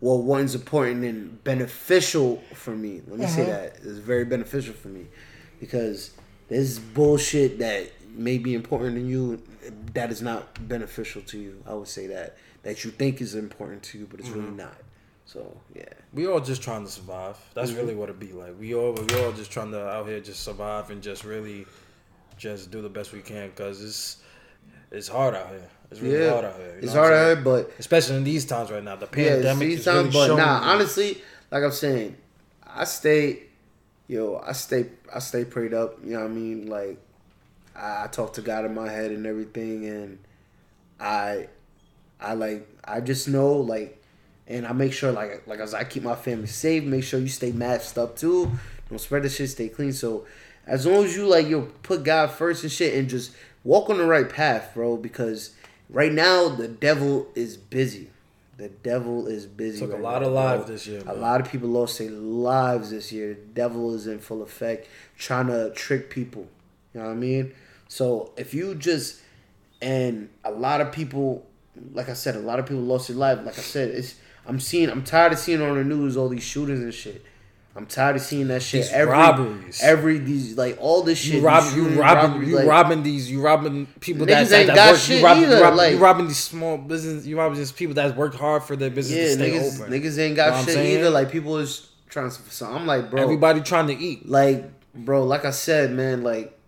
[0.00, 3.00] Well, one's important and beneficial for me.
[3.08, 3.50] Let me say Uh-huh.
[3.52, 5.06] that it's very beneficial for me
[5.58, 6.10] because
[6.48, 9.42] this bullshit that may be important to you
[9.94, 11.62] that is not beneficial to you.
[11.66, 14.38] I would say that that you think is important to you, but it's Mm-hmm.
[14.40, 14.76] really not.
[15.24, 17.38] So yeah, We all just trying to survive.
[17.54, 17.80] That's Mm-hmm.
[17.80, 18.54] really what it be like.
[18.60, 21.66] We all we all just trying to out here just survive and just really
[22.36, 24.18] just do the best we can because it's
[24.90, 25.68] it's hard out here.
[25.90, 26.78] It's really yeah, hard out here.
[26.82, 28.96] it's hard out here, but especially in these times right now.
[28.96, 30.38] The yeah, pandemic see, is some, really but showing.
[30.38, 32.16] nah, you- honestly, like I'm saying,
[32.66, 33.44] I stay,
[34.08, 35.98] yo, I stay, I stay prayed up.
[36.04, 36.66] You know what I mean?
[36.68, 36.98] Like,
[37.74, 40.18] I, I talk to God in my head and everything, and
[40.98, 41.48] I,
[42.20, 44.02] I like, I just know like,
[44.48, 47.28] and I make sure like, like as I keep my family safe, make sure you
[47.28, 48.50] stay masked up too.
[48.88, 49.92] Don't spread the shit, stay clean.
[49.92, 50.26] So,
[50.66, 53.32] as long as you like, you put God first and shit, and just
[53.64, 54.96] walk on the right path, bro.
[54.96, 55.54] Because
[55.88, 58.10] right now the devil is busy.
[58.56, 59.80] The devil is busy.
[59.80, 60.42] Took a lot now, of bro.
[60.42, 63.34] lives this year, A lot of people lost their lives this year.
[63.34, 66.48] The devil is in full effect, trying to trick people.
[66.94, 67.52] You know what I mean?
[67.88, 69.20] So if you just
[69.82, 71.46] and a lot of people,
[71.92, 73.38] like I said, a lot of people lost their life.
[73.44, 74.14] Like I said, it's
[74.46, 74.88] I'm seeing.
[74.88, 77.24] I'm tired of seeing on the news all these shootings and shit.
[77.76, 78.84] I'm tired of seeing that shit.
[78.84, 79.82] These every robberies.
[79.82, 81.34] every these like all this shit.
[81.34, 84.74] You robbing, you robbing, robberies, you like- robbing these, you robbing people that, that, that
[84.74, 85.00] got work.
[85.00, 87.26] shit you robbing, either, you robbing, like- you robbing these small business.
[87.26, 89.92] You robbing these people that's worked hard for their business Yeah, to stay niggas, open.
[89.92, 90.98] niggas ain't got shit saying?
[90.98, 91.10] either.
[91.10, 92.36] Like people is trying to.
[92.50, 94.28] So I'm like, bro, Everybody trying to eat.
[94.28, 94.64] like
[94.98, 96.58] bro like i said man like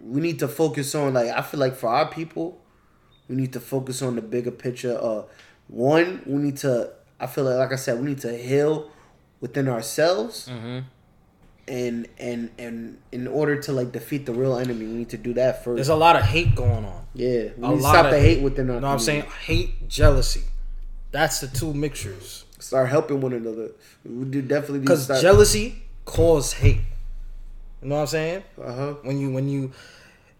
[0.00, 2.58] we need to focus on like i feel like for our people
[3.28, 5.22] we need to focus on the bigger picture uh
[5.66, 8.90] one we need to i feel like like i said we need to heal
[9.40, 10.78] within ourselves Mm-hmm.
[11.68, 15.34] and and and in order to like defeat the real enemy we need to do
[15.34, 17.06] that first There's a lot of hate going on.
[17.14, 19.24] yeah we a need to stop the hate within our You know what I'm saying?
[19.44, 20.42] Hate, jealousy.
[21.10, 22.44] That's the two mixtures.
[22.58, 23.70] start helping one another
[24.04, 26.80] we do definitely Because start jealousy causes hate.
[27.82, 28.42] You know what I'm saying?
[28.60, 29.72] uh-huh When you when you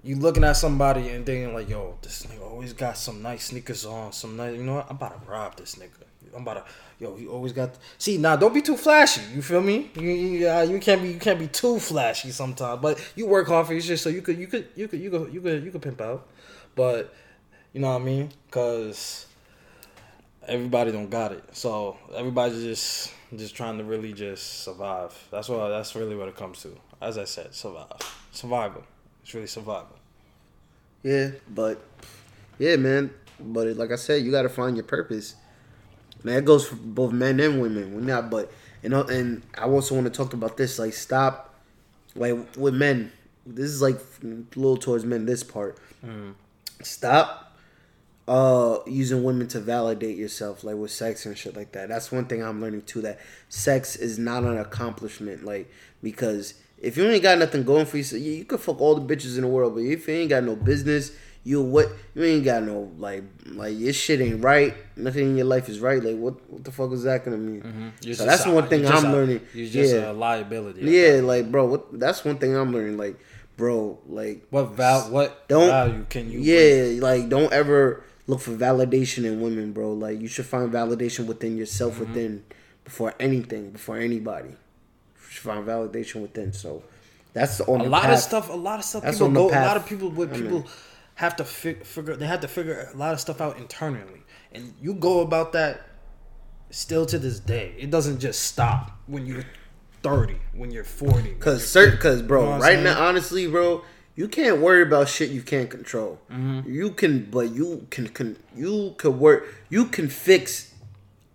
[0.03, 3.85] you looking at somebody and thinking like, yo, this nigga always got some nice sneakers
[3.85, 4.57] on, some nice.
[4.57, 4.87] You know what?
[4.89, 6.05] I'm about to rob this nigga.
[6.39, 6.73] I'm about to.
[7.01, 7.71] Yo, he always got.
[7.99, 9.21] See, now don't be too flashy.
[9.35, 9.91] You feel me?
[9.95, 12.81] You you, uh, you can't be you can't be too flashy sometimes.
[12.81, 15.11] But you work hard for your shit, so you could you could you could you
[15.11, 16.27] could you could you could pimp out.
[16.75, 17.15] But
[17.73, 18.31] you know what I mean?
[18.51, 19.27] Cause
[20.47, 21.45] everybody don't got it.
[21.53, 25.13] So everybody's just just trying to really just survive.
[25.31, 26.77] That's what that's really what it comes to.
[27.01, 28.01] As I said, survive,
[28.33, 28.85] survival.
[29.23, 29.97] It's really survival.
[31.03, 31.81] Yeah, but
[32.59, 33.11] yeah, man.
[33.41, 35.37] But like I said, you got to find your purpose.
[36.25, 37.95] Man, it goes for both men and women.
[37.95, 38.53] We're not, but
[38.83, 40.79] you know, and I also want to talk about this.
[40.79, 41.55] Like, stop,
[42.15, 43.13] like with men.
[43.47, 44.27] This is like a
[44.57, 45.25] little towards men.
[45.25, 45.79] This part,
[46.83, 47.57] stop,
[48.27, 51.89] uh, using women to validate yourself, like with sex and shit like that.
[51.89, 53.01] That's one thing I'm learning too.
[53.01, 55.71] That sex is not an accomplishment, like
[56.03, 59.15] because if you ain't got nothing going for you, you, you could fuck all the
[59.15, 61.13] bitches in the world, but if you ain't got no business,
[61.49, 63.25] you what you ain't got no like
[63.61, 64.75] like your shit ain't right.
[64.97, 66.03] Nothing in your life is right.
[66.09, 67.93] Like what what the fuck is that gonna mean?
[68.03, 69.41] You're So that's a- one thing I'm a- learning.
[69.55, 70.81] You're just yeah, a liability.
[70.83, 72.97] yeah, like bro, what that's one thing I'm learning.
[72.99, 73.17] Like
[73.57, 75.11] bro, like What val?
[75.11, 76.39] What Don't- value can you?
[76.43, 76.45] bring?
[76.99, 79.93] yeah, like don't ever look for validation in women, bro.
[79.95, 82.05] Like you should find validation within yourself, Mm-hmm.
[82.13, 82.45] within
[82.85, 84.51] before anything, before anybody.
[84.51, 86.53] You should find validation within.
[86.53, 86.83] So
[87.33, 88.21] that's on a the lot of path.
[88.21, 88.51] stuff.
[88.51, 89.03] A lot of stuff.
[89.03, 89.49] That's people on the go.
[89.49, 90.11] A lot of people.
[90.11, 90.65] What I mean.
[91.19, 92.15] Have to fig- figure.
[92.17, 95.81] They have to figure a lot of stuff out internally, and you go about that
[96.71, 97.75] still to this day.
[97.79, 99.45] It doesn't just stop when you're
[100.03, 101.35] thirty, when you're forty.
[101.35, 103.83] Cause you're- certain, cause bro, You know right now, honestly, bro,
[104.15, 106.21] you can't worry about shit you can't control.
[106.31, 106.71] Mm-hmm.
[106.71, 110.73] You can, but you can, can, you could work, you can fix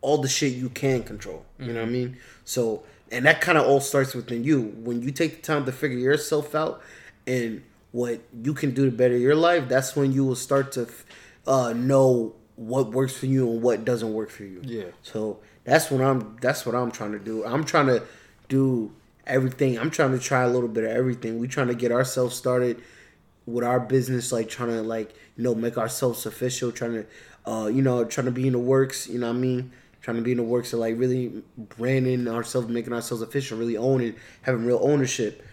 [0.01, 1.45] all the shit you can control.
[1.59, 1.93] You know what I Mm-hmm.
[1.93, 2.17] mean?
[2.45, 4.61] So, and that kind of all starts within you.
[4.77, 6.81] When you take the time to figure yourself out
[7.27, 7.63] and
[7.93, 10.89] what you can do to better your life, that's when you will start to
[11.47, 14.61] uh, know what works for you and what doesn't work for you.
[14.63, 14.85] Yeah.
[15.03, 16.37] So that's what I'm.
[16.41, 17.45] That's what I'm trying to do.
[17.45, 18.03] I'm trying to
[18.49, 18.91] do
[19.25, 19.79] everything.
[19.79, 21.37] I'm trying to try a little bit of everything.
[21.39, 22.81] We trying to get ourselves started
[23.45, 26.71] with our business, like trying to like you know make ourselves official.
[26.71, 27.05] Trying to,
[27.49, 29.07] uh, you know, trying to be in the works.
[29.07, 29.71] You know what I mean?
[30.01, 33.77] Trying to be in the works of like really branding ourselves, making ourselves official, really
[33.77, 35.45] owning, having real ownership.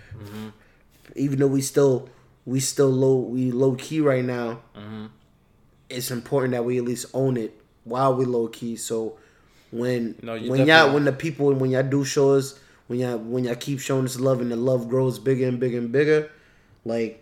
[1.17, 2.09] Even though we still
[2.51, 4.49] we still low we low key right now.
[4.77, 5.07] Mm-hmm.
[5.89, 7.53] It's important that we at least own it
[7.85, 8.75] while we low key.
[8.77, 9.19] So
[9.81, 12.59] when No, you when y'all when the people when y'all do show us
[12.89, 15.79] when y'all when y'all keep showing us love and the love grows bigger and bigger
[15.79, 16.31] and bigger,
[16.85, 17.13] like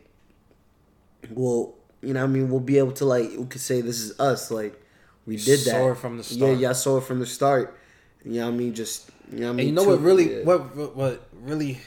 [1.31, 2.49] we'll you know I mean?
[2.51, 4.81] We'll be able to like we could say this is us like
[5.27, 5.83] we did that.
[5.91, 6.59] it from the yeah start.
[6.59, 7.77] y'all saw it from the start.
[8.25, 8.75] You know what I mean?
[8.75, 10.45] Just you know what I mean And you know too- what really yeah.
[10.45, 11.81] what what really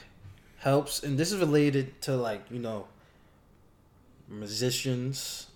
[0.58, 2.86] helps, and this is related to like you know
[4.32, 5.48] musicians,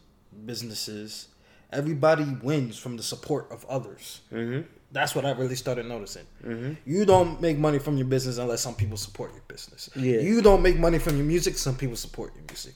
[0.45, 1.27] businesses.
[1.71, 4.21] Everybody wins from the support of others.
[4.31, 4.65] Mhm.
[4.91, 6.25] That's what I really started noticing.
[6.45, 6.73] Mm-hmm.
[6.85, 9.89] You don't make money from your business unless some people support your business.
[9.95, 10.19] Yeah.
[10.21, 11.57] You don't make money from your music.
[11.57, 12.75] Some people support your music.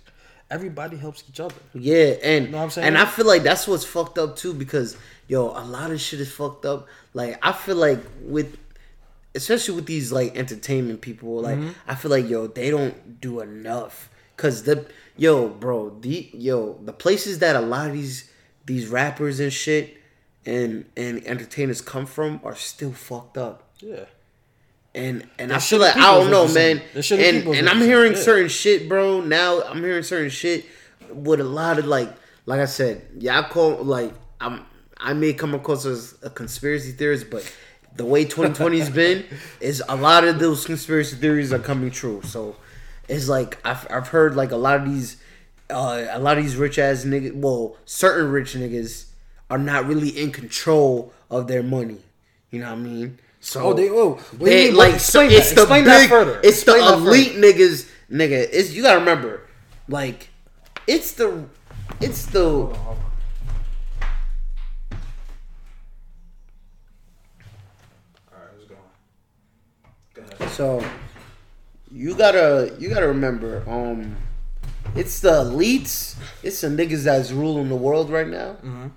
[0.51, 1.55] Everybody helps each other.
[1.73, 2.87] Yeah, and know what I'm saying?
[2.87, 6.19] and I feel like that's what's fucked up too because yo, a lot of shit
[6.19, 6.87] is fucked up.
[7.13, 8.57] Like I feel like with
[9.35, 11.69] especially with these like entertainment people, like Mm-hmm.
[11.87, 14.09] I feel like yo, they don't do enough
[14.41, 14.85] cuz the
[15.25, 18.15] yo, bro, the yo, the places that a lot of these
[18.65, 19.85] these rappers and shit
[20.45, 24.05] and and entertainers come from are still fucked up Yeah.
[24.95, 26.81] and and They're I feel like I don't know, what you're saying.
[27.19, 27.45] man.
[27.45, 29.21] And and I'm hearing certain shit, bro.
[29.21, 30.65] Now I'm hearing certain shit
[31.13, 32.11] with a lot of like,
[32.45, 34.65] like I said, yeah, I call like I'm.
[35.01, 37.43] I may come across as a conspiracy theorist, but
[37.95, 39.23] the way 2020's been
[39.61, 42.21] is a lot of those conspiracy theories are coming true.
[42.23, 42.57] So
[43.09, 45.17] it's like I've I've heard like a lot of these,
[45.69, 47.33] uh, a lot of these rich ass niggas.
[47.35, 49.07] Well, certain rich niggas
[49.49, 51.97] are not really in control of their money.
[52.51, 53.19] You know what I mean?
[53.41, 54.75] So Oh, they- oh, what do you they mean?
[54.75, 55.55] like Explain so it's that.
[55.55, 56.39] the Explain big, that further.
[56.43, 57.09] it's the Explain that further.
[57.09, 58.49] elite niggas, nigga.
[58.51, 59.41] It's you gotta remember,
[59.87, 60.29] like,
[60.87, 61.45] it's the,
[62.01, 62.41] it's the.
[62.41, 62.97] All
[68.31, 68.75] right, let's go.
[70.39, 70.47] Go.
[70.47, 70.85] So
[71.91, 74.15] you gotta you gotta remember, um,
[74.95, 76.15] it's the elites.
[76.43, 78.53] It's the niggas that's ruling the world right now.
[78.63, 78.87] Mm-hmm.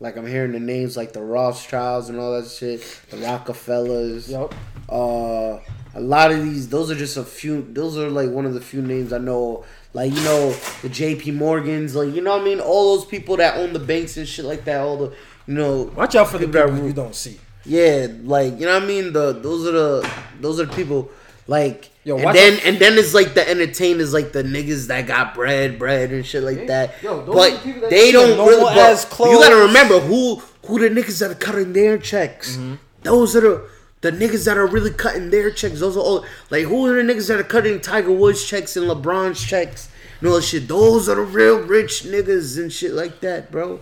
[0.00, 4.30] Like I'm hearing the names like the Rothschilds and all that shit, the Rockefellers.
[4.30, 4.54] Yup.
[4.88, 5.58] Uh,
[5.94, 7.62] a lot of these, those are just a few.
[7.70, 9.64] Those are like one of the few names I know.
[9.94, 11.32] Like you know the J.P.
[11.32, 12.60] Morgans, like you know what I mean.
[12.60, 14.80] All those people that own the banks and shit like that.
[14.80, 15.14] All the
[15.46, 15.92] you know.
[15.94, 17.38] Watch out for the people you don't see.
[17.64, 19.12] yeah, like you know what I mean.
[19.12, 20.10] The those are the
[20.40, 21.10] those are the people.
[21.46, 25.06] Like Yo, and then out- and then it's like the entertainers, like the niggas that
[25.06, 27.00] got bread, bread and shit like that.
[27.02, 28.62] Yo, those the but that they don't the really.
[28.74, 32.56] but You gotta remember who who the niggas that are cutting their checks.
[32.56, 32.74] Mm-hmm.
[33.04, 33.68] Those are the
[34.00, 35.78] the niggas that are really cutting their checks.
[35.78, 38.86] Those are all like who are the niggas that are cutting Tiger Woods checks and
[38.90, 39.88] LeBron's checks
[40.18, 40.66] and all that shit.
[40.66, 43.78] Those are the real rich niggas and shit like that, bro.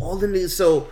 [0.00, 0.50] All the niggas.
[0.50, 0.88] So,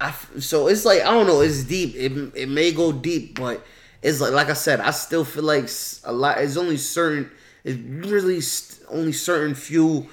[0.00, 1.42] I so it's like I don't know.
[1.42, 1.94] It's deep.
[1.96, 3.64] It it may go deep, but
[4.04, 4.80] it's like like I said.
[4.80, 5.68] I still feel like
[6.04, 6.38] a lot.
[6.38, 7.30] It's only certain.
[7.64, 10.08] It's really st- only certain few,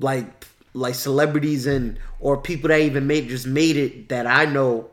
[0.00, 4.88] like like celebrities and or people that even made just made it that I know.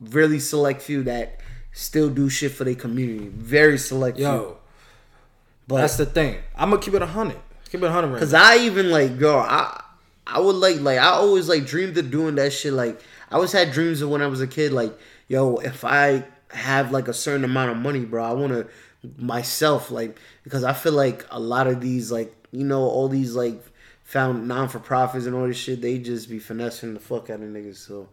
[0.00, 1.40] Really select few that
[1.72, 3.28] still do shit for their community.
[3.28, 4.26] Very select few.
[4.26, 4.58] Yo,
[5.66, 6.36] But that's the thing.
[6.54, 7.38] I'm gonna keep it a hundred.
[7.70, 8.52] Keep it a hundred right Cause now.
[8.52, 9.82] I even like, girl, I
[10.28, 12.72] I would like like I always like dreamed of doing that shit.
[12.72, 13.00] Like
[13.32, 14.72] I always had dreams of when I was a kid.
[14.72, 18.66] Like yo, if I have like a certain amount of money, bro, I want to
[19.18, 23.34] myself like because I feel like a lot of these like you know all these
[23.34, 23.62] like
[24.04, 27.40] found non for profits and all this shit, they just be finessing the fuck out
[27.40, 27.76] of niggas.
[27.76, 28.08] So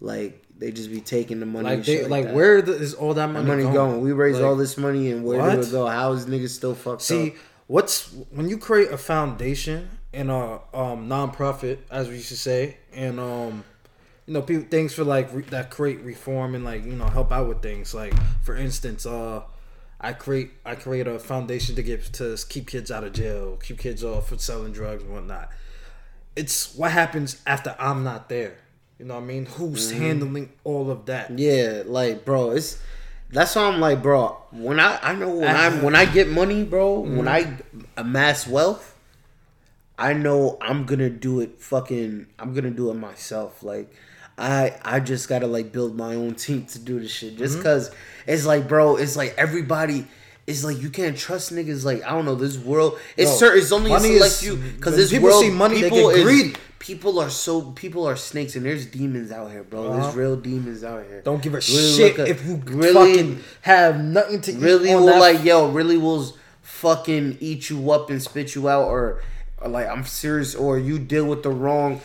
[0.00, 1.76] like they just be taking the money.
[1.76, 2.34] Like they like that.
[2.34, 3.74] where the, is all that money, money going?
[3.74, 4.00] going?
[4.00, 5.56] We raised Like, all this money and where what?
[5.56, 5.86] did it go?
[5.86, 7.34] How is niggas still fucked See, up?
[7.66, 12.78] what's when you create a foundation and a um nonprofit, as we used to say,
[12.92, 13.64] and um,
[14.26, 17.32] you know, people things for like re- that create reform and like you know help
[17.32, 17.94] out with things.
[17.94, 19.42] Like for instance, uh,
[20.00, 23.78] I create I create a foundation to get to keep kids out of jail, keep
[23.78, 25.50] kids off for selling drugs and whatnot.
[26.36, 28.56] It's what happens after I'm not there.
[28.98, 29.46] You know what I mean?
[29.46, 31.38] Who's handling all of that?
[31.38, 32.80] Yeah, like bro, it's
[33.30, 34.38] that's why I'm like, bro.
[34.52, 37.58] When I I know when I when I get money, bro, when I
[37.96, 38.96] amass wealth,
[39.98, 41.60] I know I'm gonna do it.
[41.60, 43.62] Fucking, I'm gonna do it myself.
[43.62, 43.92] Like,
[44.36, 47.36] I I just gotta like build my own team to do this shit.
[47.36, 47.90] Just cause
[48.26, 50.06] it's like, bro, it's like everybody.
[50.46, 51.84] It's like you can't trust niggas.
[51.84, 52.98] Like I don't know this world.
[53.16, 53.60] It's certain.
[53.62, 56.26] It's only a select is- few because this people world see money, they people get
[56.26, 59.86] is- People are so people are snakes and there's demons out here, bro.
[59.86, 60.02] Uh-huh.
[60.02, 61.22] There's real demons out here.
[61.22, 64.58] Don't give a Really shit at- if you really- fucking have nothing to eat.
[64.58, 68.84] really on will like yo really will fucking eat you up and spit you out
[68.88, 69.22] or,
[69.62, 72.00] or like i'm serious or you deal with the wrong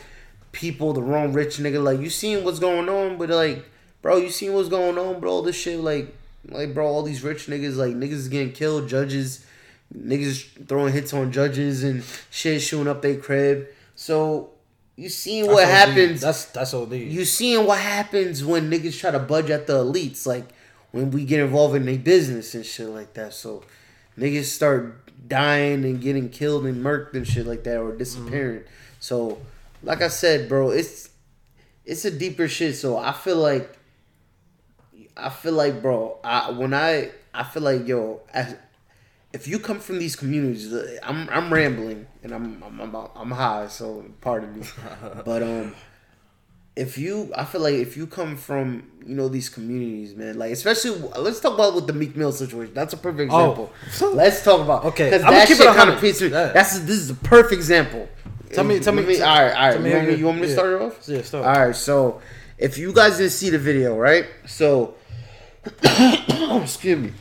[0.51, 3.65] people the wrong rich nigga like you seen what's going on but like
[4.01, 6.15] bro you seen what's going on bro this shit like
[6.49, 9.45] like bro all these rich niggas like niggas getting killed judges
[9.95, 14.51] niggas throwing hits on judges and shit shooting up their crib so
[14.99, 15.69] you seen what OD.
[15.69, 16.91] happens That's that's OD.
[16.91, 20.45] you seeing what happens when niggas try to budge at the elites, like
[20.91, 23.33] when we get involved in their business and shit like that.
[23.33, 23.63] So
[24.17, 28.61] niggas start dying and getting killed and murked and shit like that or disappearing.
[28.61, 28.97] Mm-hmm.
[28.99, 29.39] So
[29.83, 31.09] like I said, bro, it's
[31.85, 32.75] it's a deeper shit.
[32.75, 33.77] So I feel like
[35.17, 38.55] I feel like, bro, I when I I feel like yo, as,
[39.33, 43.31] if you come from these communities, uh, I'm I'm rambling and I'm I'm I'm, I'm
[43.31, 44.65] high, so pardon me,
[45.25, 45.75] but um,
[46.75, 50.51] if you, I feel like if you come from you know these communities, man, like
[50.51, 52.73] especially let's talk about with the Meek Mill situation.
[52.73, 53.51] That's a perfect Oh.
[53.91, 54.13] example.
[54.15, 55.99] let's talk about Okay, because that shit it kind of 100.
[56.01, 56.27] pissed me.
[56.29, 56.47] Yeah.
[56.53, 58.07] That's this is a perfect example.
[58.53, 59.81] Tell me- tell me- Let all right, all right.
[59.81, 60.53] me You want me, you want me to yeah.
[60.55, 61.07] start it off?
[61.07, 61.45] Yeah, start.
[61.45, 62.21] All right, so
[62.57, 64.25] if you guys didn't see the video, right?
[64.47, 64.95] So,
[65.83, 67.13] excuse me.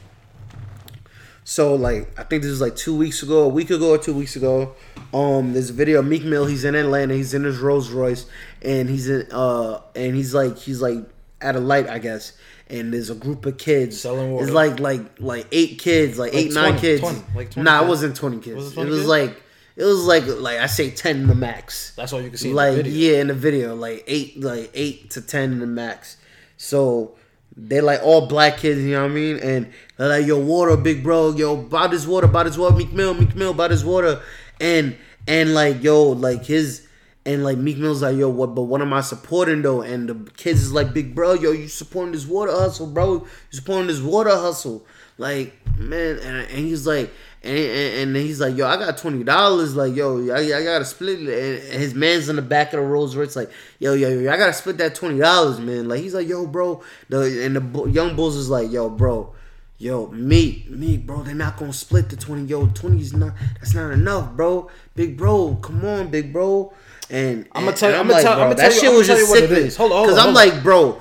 [1.45, 4.13] So like I think this was like two weeks ago, a week ago or two
[4.15, 4.75] weeks ago.
[5.15, 6.45] Um, there's a video of Meek Mill.
[6.45, 7.15] He's in Atlanta.
[7.15, 8.27] He's in his Rolls Royce,
[8.61, 10.99] and he's in uh, and he's like he's like
[11.41, 12.33] at a light, I guess.
[12.69, 13.99] And there's a group of kids.
[13.99, 14.45] Selling water.
[14.45, 17.01] It's like like like eight kids, like, Like eight nine kids.
[17.01, 18.57] 20, like 20 nah, it wasn't twenty kids.
[18.57, 19.09] Was it it 20 was kids?
[19.09, 19.43] like
[19.79, 22.53] it was like like I say ten in the max That's all you can see.
[22.53, 23.13] like in the video.
[23.15, 26.17] yeah in the video like eight like eight to ten in the max
[26.57, 27.15] so
[27.57, 30.77] they like all black kids you know what i mean and they're like yo water
[30.77, 33.85] big bro yo buy this water buy this water meek mill meek mill buy this
[33.85, 34.21] water
[34.61, 36.89] and and like yo like his
[37.27, 38.55] and like Meek Mill's like, yo, what?
[38.55, 39.83] But what am I supporting though?
[39.83, 43.17] And the kids is like, big bro, yo, you supporting this water hustle, bro?
[43.17, 44.87] You supporting this water hustle,
[45.19, 46.19] like man.
[46.19, 47.11] And, and he's like,
[47.45, 50.85] and, and, and he's like, yo, I got twenty dollars, like, yo, I, I gotta
[50.85, 51.65] split it.
[51.73, 54.37] And his man's in the back of the Rolls Royce, like, yo, yo, yo, I
[54.37, 55.87] gotta split that twenty dollars, man.
[55.89, 56.83] Like, he's like, yo, bro.
[57.09, 59.35] The and the young bulls is like, yo, bro.
[59.81, 62.47] Yo, me, me, bro, they're not gonna split the 20.
[62.47, 64.69] Yo, 20 is not, that's not enough, bro.
[64.97, 66.73] Big bro, come on, big bro.
[67.11, 69.21] And and- tell- and I'ma tell- bro, I'ma that tell you- shit I'ma was just
[69.21, 69.71] you sickening.
[69.77, 70.35] Hold on, Cause I'm on.
[70.35, 71.01] like, bro,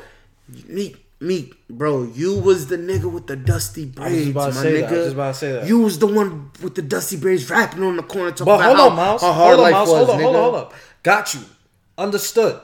[0.67, 4.53] me, me, bro, you was the nigga with the dusty braids, my nigga.
[4.81, 4.87] that.
[4.87, 5.67] I was just about to say that.
[5.67, 8.75] You was the one with the dusty braids rapping on the corner talking But about
[8.77, 9.21] hold on, Miles.
[9.21, 9.89] how Hold hard on, life Miles.
[9.89, 10.73] was, Hold on, hold on, hold up.
[11.03, 11.41] Got you.
[11.97, 12.61] Understood.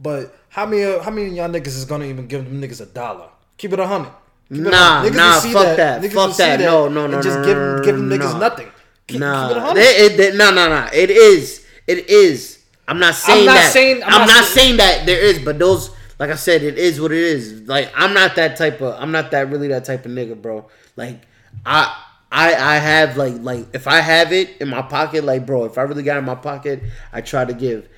[0.00, 2.80] But how many uh, how many of y'all niggas is gonna even give them niggas
[2.82, 3.28] a dollar?
[3.56, 4.12] Keep it a hundred.
[4.50, 6.02] Nah, nah, fuck that.
[6.02, 6.60] Niggas Fuck see that.
[6.60, 8.38] No, no, and no, Just no, give, no, give them niggas no.
[8.38, 8.68] nothing.
[9.06, 9.80] Keep, nah, keep it a hundred.
[9.80, 10.88] It- no, no, no.
[10.92, 11.64] It is.
[11.86, 12.62] It is.
[12.86, 13.72] I'm not saying not that.
[13.72, 16.62] saying- I'm I'm, not not, saying- saying that there is, but those, like I said,
[16.62, 17.62] it is what it is.
[17.62, 19.00] Like I'm not that type of.
[19.00, 20.66] I'm not that really that type of nigga, bro.
[20.96, 21.22] Like
[21.64, 22.00] I.
[22.36, 25.78] I, I have like like if I have it in my pocket like bro if
[25.78, 27.88] I really got in my pocket I try to give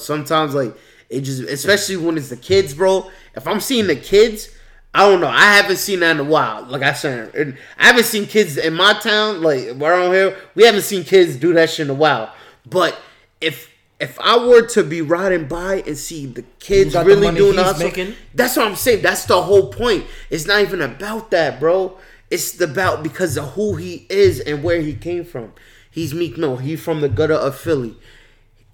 [0.00, 0.74] sometimes like
[1.10, 4.48] it just especially when it's the kids bro if I'm seeing the kids
[4.96, 5.28] I don't know.
[5.28, 6.64] I haven't seen that in a while.
[6.64, 10.34] Like I said, and I haven't seen kids in my town, like around here.
[10.54, 12.32] We haven't seen kids do that shit in a while.
[12.64, 12.98] But
[13.42, 17.26] if if I were to be riding by and see the kids got the really
[17.28, 18.14] money doing hustle, making?
[18.34, 19.02] that's what I'm saying.
[19.02, 20.06] That's the whole point.
[20.30, 21.98] It's not even about that, bro.
[22.30, 25.52] It's about because of who he is and where he came from.
[25.90, 26.58] He's Meek Mill.
[26.58, 27.96] He's from the gutter of Philly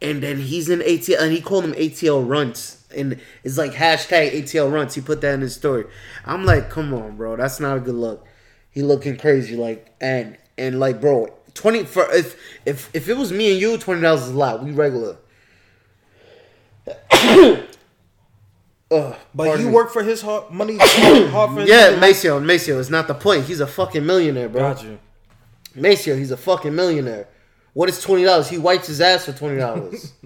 [0.03, 4.33] and then he's in ATL, and he called him ATL Runts, and it's like hashtag
[4.33, 4.97] ATL Runts.
[4.97, 5.87] He put that in his story.
[6.27, 8.27] I'm like, come on, bro, that's not a good look.
[8.71, 12.37] He looking crazy, like, and and like, bro, twenty for if
[12.67, 14.63] if if it was me and you, twenty dollars is a lot.
[14.65, 15.17] We regular.
[18.91, 19.75] Ugh, But pardon you me.
[19.75, 21.97] work for his hard money, hard, hard for his Yeah.
[21.99, 23.45] Maceo, Maceo is not the point.
[23.45, 24.61] He's a fucking millionaire, bro.
[24.75, 24.99] Got you.
[25.75, 27.29] Maceo, he's a fucking millionaire.
[27.73, 28.49] What is twenty dollars?
[28.51, 30.13] He wipes his ass for twenty dollars.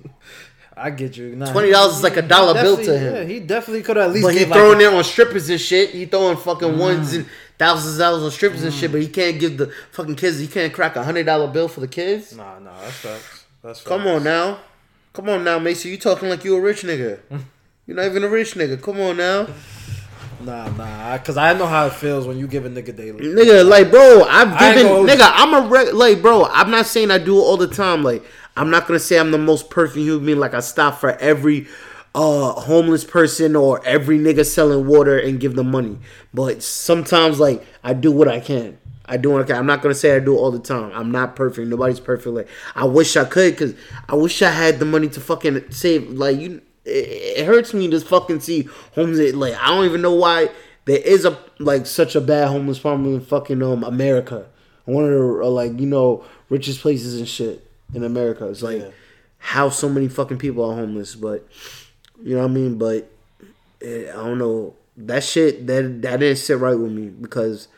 [0.79, 1.35] I get you.
[1.35, 3.15] Nah, $20 is like a dollar bill to him.
[3.15, 4.27] Yeah, he definitely could at least.
[4.27, 5.91] But he throwing like, it on strippers and shit.
[5.91, 7.27] He throwing fucking ones and
[7.59, 8.91] thousands of dollars on strippers and shit.
[8.91, 8.93] Mm.
[8.93, 10.39] But he can't give the fucking kids.
[10.39, 12.37] He can't crack a hundred dollar bill for the kids.
[12.37, 13.47] Nah, nah, that's facts.
[13.63, 13.89] That's facts.
[13.89, 14.59] Come on now,
[15.15, 15.91] come on now, Mason.
[15.91, 17.21] You talking like you a rich nigga?
[17.87, 18.83] You're not even a rich nigga.
[18.83, 19.47] Come on now,
[20.41, 23.25] Nah, nah, because I know how it feels when you give a nigga daily.
[23.25, 23.67] nigga.
[23.67, 25.31] Like, bro, I've given nigga.
[25.33, 26.45] I'm a re- like, bro.
[26.45, 28.03] I'm not saying I do it all the time.
[28.03, 28.23] Like,
[28.57, 30.41] I'm not gonna say I'm the most perfect human.
[30.41, 31.67] Like, I stop for every
[32.15, 35.99] uh homeless person or every nigga selling water and give them money.
[36.33, 38.79] But sometimes, like, I do what I can.
[39.05, 39.57] I do what I can.
[39.57, 40.91] I'm not gonna say I do all the time.
[40.95, 41.69] I'm not perfect.
[41.69, 42.35] Nobody's perfect.
[42.35, 43.75] Like, I wish I could, cause
[44.09, 46.11] I wish I had the money to fucking save.
[46.11, 49.35] Like, you, it, it hurts me to fucking see homeless.
[49.35, 50.49] Like, I don't even know why
[50.87, 54.47] there is a like such a bad homeless problem in fucking um America.
[54.87, 58.47] One of the like you know richest places and shit in America.
[58.49, 58.89] It's like Yeah.
[59.39, 61.47] how so many fucking people are homeless, but
[62.23, 62.79] you know what I mean.
[62.79, 63.11] But
[63.83, 67.69] eh, I don't know that shit that that didn't sit right with me because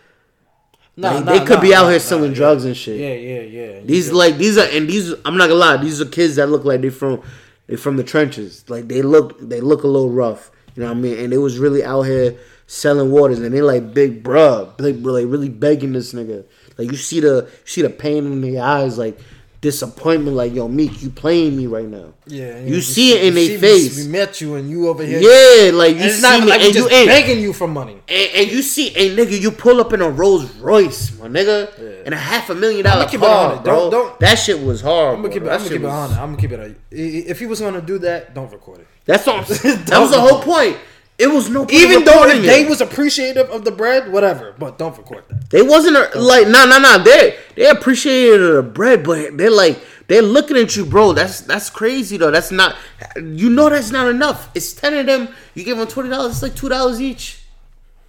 [0.96, 2.36] Nah, like, they could be out here selling yeah.
[2.36, 2.98] drugs and shit.
[2.98, 3.80] Yeah, yeah, yeah.
[3.84, 6.64] These like these are and these I'm not gonna lie, these are kids that look
[6.64, 7.22] like they from
[7.68, 8.64] they from the trenches.
[8.68, 10.50] Like they look they look a little rough.
[10.74, 11.18] You know what I mean?
[11.18, 12.36] And they was really out here
[12.66, 14.66] selling waters and they like big bruh.
[14.80, 16.44] Like like really begging this nigga.
[16.76, 19.20] Like you see the you see the pain in their eyes, like
[19.61, 22.12] disappointment, like yo Meek, you playing me right now.
[22.26, 23.96] Yeah, and You see it in you their face.
[24.04, 25.18] We, met you and you over here.
[25.20, 28.00] Yeah, like you see not me like and you just ain't begging you for money.
[28.09, 31.70] and, and you see, a nigga, you pull up in a Rolls Royce, my nigga,
[31.78, 32.02] Yeah.
[32.06, 33.62] and a half a million dollar car, bro.
[33.62, 35.16] Don't- don't- that shit was hard.
[35.16, 35.46] I'm gonna keep it.
[35.48, 36.11] I'm That gonna keep it on.
[36.12, 36.76] I'm gonna keep it.
[36.90, 38.86] If he was gonna do that, don't record it.
[39.06, 39.44] That's what I'm
[39.86, 40.76] that was the whole point.
[41.18, 44.54] It was no Even though if they was appreciative of the bread, whatever.
[44.56, 45.50] But don't record that.
[45.50, 49.80] they wasn't a, like no no no they they appreciated the bread, but they're like
[50.06, 51.12] they're looking at you, bro.
[51.12, 52.30] That's that's crazy though.
[52.30, 52.76] That's not
[53.16, 54.48] you know that's not enough.
[54.54, 55.28] It's ten of them.
[55.54, 56.34] You give them twenty dollars.
[56.34, 57.42] It's like two dollars each.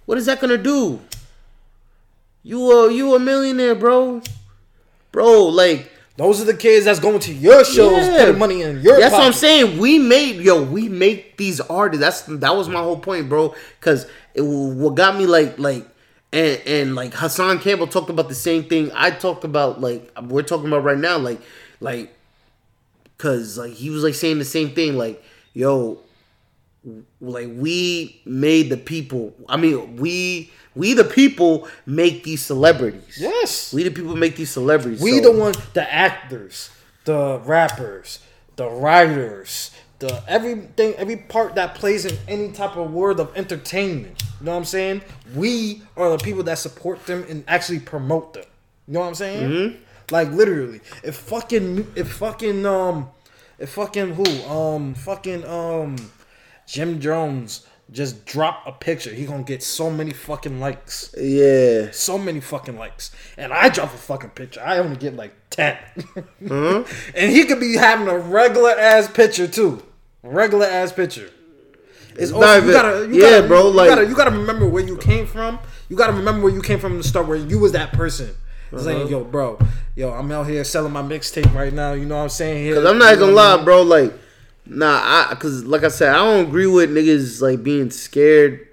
[0.06, 1.00] What is that gonna do?
[2.44, 4.22] You a you a millionaire, bro.
[5.10, 5.90] Bro, like
[6.20, 8.18] Those are the kids that's going to your shows, Yeah.
[8.18, 9.00] putting money in your.
[9.00, 9.78] That's what I'm saying.
[9.78, 12.00] We made yo, we make these artists.
[12.00, 13.54] That's that was my whole point, bro.
[13.78, 15.86] Because it what got me like like
[16.30, 19.80] and and like Hassan Campbell talked about the same thing I talked about.
[19.80, 21.16] Like we're talking about right now.
[21.16, 21.40] Like
[21.80, 22.14] like
[23.16, 24.98] because like he was like saying the same thing.
[24.98, 26.00] Like yo,
[27.20, 29.32] like we made the people.
[29.48, 33.18] I mean we we the people make these celebrities.
[33.18, 33.72] Yes.
[33.72, 35.00] We the people make these celebrities.
[35.00, 36.70] We so- the ones, the actors,
[37.04, 38.20] the rappers,
[38.56, 44.22] the writers, the everything, every part that plays in any type of world of entertainment.
[44.40, 45.02] You know what I'm saying?
[45.34, 48.44] We are the people that support them and actually promote them.
[48.86, 49.50] You know what I'm saying?
[49.50, 49.76] Mm-hmm.
[50.10, 53.10] Like literally, if fucking, if fucking, um,
[53.58, 55.96] if fucking who, um, fucking, um,
[56.66, 61.88] Jim Jones just drop a picture, he gonna get so many fucking likes Yeah.
[61.92, 63.10] so many fucking likes.
[63.36, 64.60] And I drop a fucking picture.
[64.64, 65.76] I only get like 10.
[66.16, 66.84] Uh-huh.
[67.16, 69.82] and he could be having a regular ass picture too.
[70.22, 71.30] Regular ass picture.
[72.16, 74.68] It's also, even- you gotta, you yeah, gotta, bro, You like- gotta, you gotta remember
[74.68, 75.58] where you came from.
[75.88, 78.30] You gotta remember where you came from to start where you was that person.
[78.72, 78.98] It's Uh-huh.
[79.00, 79.58] like, yo, bro,
[79.96, 81.94] yo, I'm out here selling my mixtape right now.
[81.94, 82.62] You know what I'm saying?
[82.64, 83.82] Here, Cause I'm not gonna lie, bro.
[83.82, 84.12] Like,
[84.70, 88.66] nah, I cause like I said, I don't agree with niggas like being scared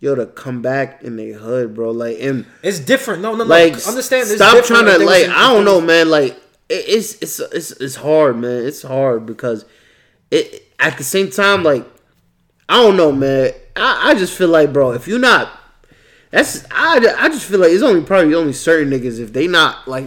[0.00, 1.90] yo to come back in their hood, bro.
[1.90, 3.22] Like and It's different.
[3.22, 3.44] No, no, no.
[3.44, 4.28] like Understand?
[4.28, 6.10] It's stop trying to like I don't know, man.
[6.10, 6.32] Like
[6.68, 8.66] it, it's it's it's it's hard, man.
[8.66, 9.64] It's hard because
[10.30, 11.84] it at the same time, like
[12.68, 13.52] I don't know, man.
[13.76, 15.50] I, I just feel like, bro, if you're not,
[16.30, 19.88] that's I, I just feel like it's only probably only certain niggas if they not
[19.88, 20.06] like.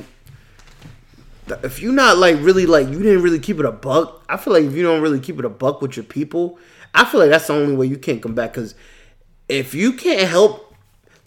[1.63, 4.53] If you're not like really like you didn't really keep it a buck, I feel
[4.53, 6.59] like if you don't really keep it a buck with your people,
[6.93, 8.53] I feel like that's the only way you can't come back.
[8.53, 8.75] Cause
[9.47, 10.75] if you can't help,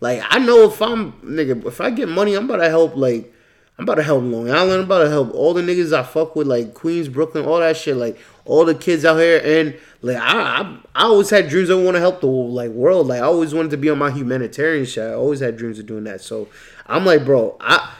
[0.01, 2.97] like I know if I'm nigga, if I get money, I'm about to help.
[2.97, 3.33] Like
[3.79, 4.73] I'm about to help Long Island.
[4.73, 7.77] I'm about to help all the niggas I fuck with, like Queens, Brooklyn, all that
[7.77, 7.97] shit.
[7.97, 11.71] Like all the kids out here, and like I, I, I always had dreams.
[11.71, 13.09] I want to help the whole like world.
[13.09, 15.05] Like I always wanted to be on my humanitarian shit.
[15.05, 16.21] I always had dreams of doing that.
[16.21, 16.49] So
[16.87, 17.95] I'm like, bro, I,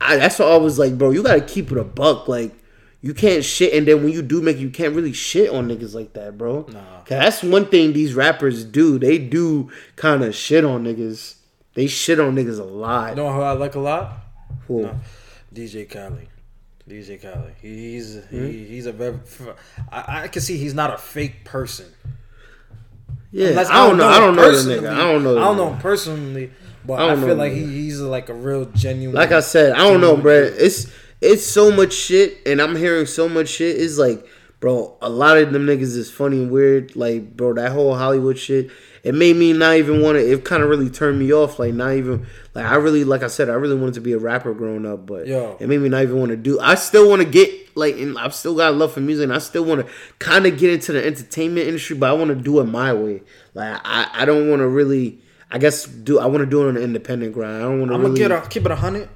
[0.00, 1.10] I that's what I was like, bro.
[1.10, 2.28] You gotta keep it a buck.
[2.28, 2.52] Like
[3.00, 5.94] you can't shit, and then when you do make, you can't really shit on niggas
[5.94, 6.66] like that, bro.
[6.70, 6.80] Nah.
[7.00, 8.98] Cause that's one thing these rappers do.
[8.98, 11.36] They do kind of shit on niggas.
[11.74, 13.10] They shit on niggas a lot.
[13.10, 14.12] You know who I like a lot?
[14.68, 14.82] Who?
[14.82, 15.00] No.
[15.52, 16.28] DJ Khaled.
[16.88, 17.54] DJ Khaled.
[17.60, 18.46] He's Hmm?
[18.46, 19.18] he, he's a very.
[19.92, 21.86] I, I can see he's not a fake person.
[23.32, 24.06] Yeah, Unless I don't know.
[24.08, 24.90] I don't know the nigga.
[24.94, 25.36] I don't know.
[25.36, 26.52] I don't know him personally,
[26.84, 29.14] but I I, feel know like he, he's like a real genuine.
[29.14, 30.34] Like I said, I don't know, bro.
[30.34, 33.80] It's it's so much shit, and I'm hearing so much shit.
[33.80, 34.26] It's like,
[34.60, 36.96] bro, a lot of them niggas is funny and weird.
[36.96, 38.70] Like, bro, that whole Hollywood shit.
[39.02, 40.32] It made me not even want to.
[40.32, 41.58] It kind of really turned me off.
[41.58, 44.18] Like, not even like I really, like I said, I really wanted to be a
[44.18, 45.58] rapper growing up, but Yo.
[45.60, 46.58] it made me not even want to do.
[46.58, 49.38] I still want to get like, and I've still got love for music, and I
[49.38, 52.60] still want to kind of get into the entertainment industry, but I want to do
[52.60, 53.22] it my way.
[53.52, 55.20] Like, I I don't want to really.
[55.54, 57.56] I guess do I want to do it on an independent grind.
[57.56, 58.20] I don't want to I'm really.
[58.20, 59.08] gonna get a, keep it a hundred.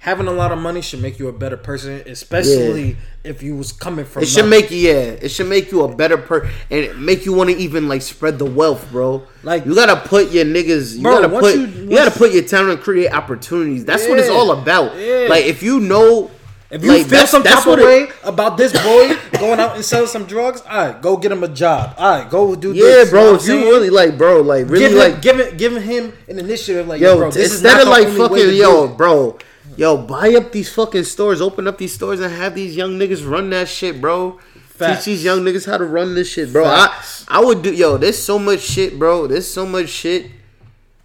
[0.00, 3.72] Having a lot of money should make you a better person, especially if you was
[3.72, 4.22] coming from.
[4.22, 4.50] It should nothing.
[4.50, 4.92] make you, yeah.
[5.20, 8.38] It should make you a better person and make you want to even like spread
[8.38, 9.22] the wealth, bro.
[9.42, 12.42] Like- you gotta put your niggas, you Bro, gotta put, you- you, gotta put your
[12.44, 13.84] talent and create opportunities.
[13.84, 14.96] That's what it's all about.
[14.96, 15.26] Yeah.
[15.30, 16.30] Like if you know,
[16.68, 19.60] If you like, feel that's- some that's type of it- way about this boy going
[19.60, 21.94] out and selling some drugs, all right, go get him a job.
[21.96, 22.82] All right, go do this.
[22.82, 23.10] yeah, this.
[23.10, 23.22] bro.
[23.24, 26.38] know If you really like, bro, like really give him, like, giving giving him an
[26.40, 29.38] initiative like yo, bro, this is instead not of like fucking, yo, bro,
[29.76, 33.28] yo, buy up these fucking stores, open up these stores, and have these young niggas
[33.28, 34.38] run that shit, bro.
[34.66, 35.04] Facts.
[35.04, 36.64] Teach these young niggas how to run this shit, bro.
[36.64, 37.24] Facts.
[37.28, 37.96] I I would do, yo.
[37.96, 39.26] There's so much shit, bro.
[39.28, 40.26] There's so much shit,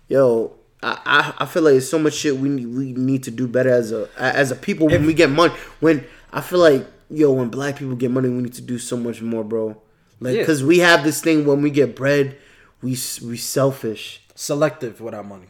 [0.10, 0.52] yo.
[0.84, 3.70] I, I, feel like there's so much shit we need, we need to do better
[3.70, 5.54] as a as a people when If- we get money.
[5.80, 6.04] When
[6.34, 9.22] I feel like yo, when black people get money, we need to do so much
[9.22, 9.80] more, bro.
[10.20, 10.46] Like, Yeah.
[10.46, 12.38] cause we have this thing when we get bread,
[12.82, 12.92] we
[13.24, 14.22] we selfish.
[14.34, 15.48] selective with our money.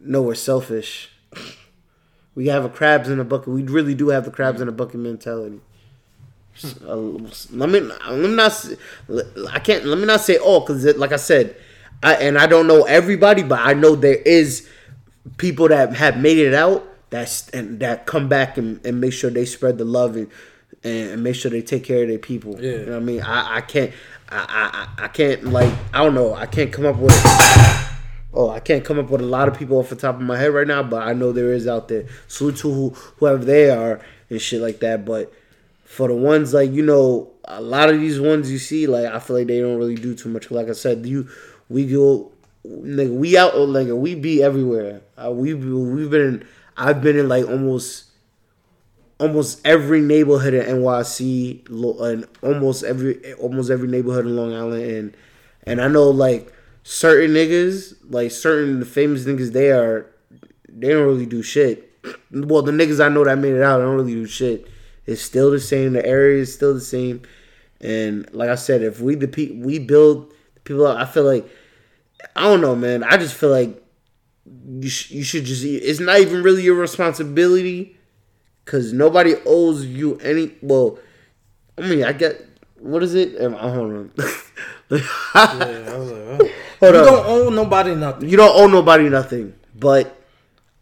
[0.00, 1.10] No, we're selfish.
[2.34, 3.48] We have a crabs in a bucket.
[3.48, 5.60] We really do have the crabs in a bucket mentality.
[6.86, 8.68] Uh, let me let me not.
[9.52, 9.84] I can't.
[9.84, 11.56] Let me not say all because, like I said,
[12.02, 14.68] I and I don't know everybody, but I know there is
[15.36, 19.30] people that have made it out that's and that come back and, and make sure
[19.30, 20.30] they spread the love and
[20.84, 22.60] and make sure they take care of their people.
[22.60, 22.70] Yeah.
[22.70, 23.22] You know what I mean?
[23.22, 23.92] I, I can't.
[24.30, 26.34] I, I I can't like I don't know.
[26.34, 27.12] I can't come up with.
[28.34, 30.38] Oh, I can't come up with a lot of people off the top of my
[30.38, 32.06] head right now, but I know there is out there.
[32.28, 32.88] Salute to who,
[33.18, 34.00] whoever they are
[34.30, 35.04] and shit like that.
[35.04, 35.30] But
[35.84, 39.18] for the ones like you know, a lot of these ones you see, like I
[39.18, 40.50] feel like they don't really do too much.
[40.50, 41.28] Like I said, you
[41.72, 42.32] we go,
[42.66, 45.00] nigga, we out like we be everywhere.
[45.16, 46.46] Uh, we we've been,
[46.76, 48.06] I've been in like almost.
[49.18, 51.68] Almost every neighborhood in NYC,
[52.02, 55.16] and almost every almost every neighborhood in Long Island, and
[55.64, 56.52] and I know like
[56.82, 60.10] certain niggas, like certain famous niggas, they are
[60.68, 61.88] they don't really do shit.
[62.32, 64.66] Well, the niggas I know that made it out, I don't really do shit.
[65.06, 65.92] It's still the same.
[65.92, 67.22] The area is still the same.
[67.80, 70.32] And like I said, if we the pe- we build
[70.64, 71.48] people up, I feel like
[72.36, 73.02] I don't know, man.
[73.04, 73.82] I just feel like
[74.80, 75.64] you sh- you should just.
[75.64, 77.96] It's not even really your responsibility,
[78.64, 80.52] cause nobody owes you any.
[80.62, 80.98] Well,
[81.78, 82.44] I mean, I get
[82.78, 83.40] what is it?
[83.40, 84.10] Um, Hold on.
[84.90, 84.98] Yeah,
[85.34, 86.50] I was like, oh.
[86.80, 87.06] Hold you on.
[87.06, 88.28] don't owe nobody nothing.
[88.28, 90.20] you don't owe nobody nothing, but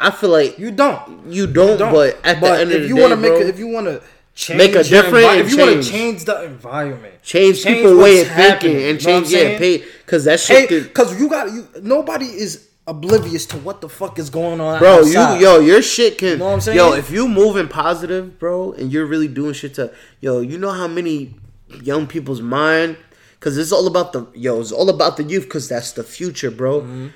[0.00, 1.26] I feel like You don't.
[1.30, 1.78] you don't.
[1.78, 1.92] don't.
[1.92, 3.58] But at the end if of the you day, want to make, bro, a, if
[3.58, 4.02] you want to
[4.40, 8.22] change, Make a difference envi- if you want to change the environment, change, people way
[8.22, 10.68] of thinking and you know what I'm change yeah, pay because that shit.
[10.68, 11.68] Could- because you got you.
[11.82, 14.78] Nobody is oblivious to what the fuck is going on.
[14.78, 15.36] Bro, outside.
[15.36, 16.38] you yo, your shit can.
[16.38, 16.78] know what I'm saying?
[16.78, 20.72] Yo, if you moving positive, bro, and you're really doing shit to, yo, you know
[20.72, 21.34] how many
[21.82, 22.96] young people's mind,
[23.38, 26.50] because it's all about the yo, it's all about the youth, because that's the future,
[26.50, 26.80] bro.
[26.80, 27.08] Mm-hmm.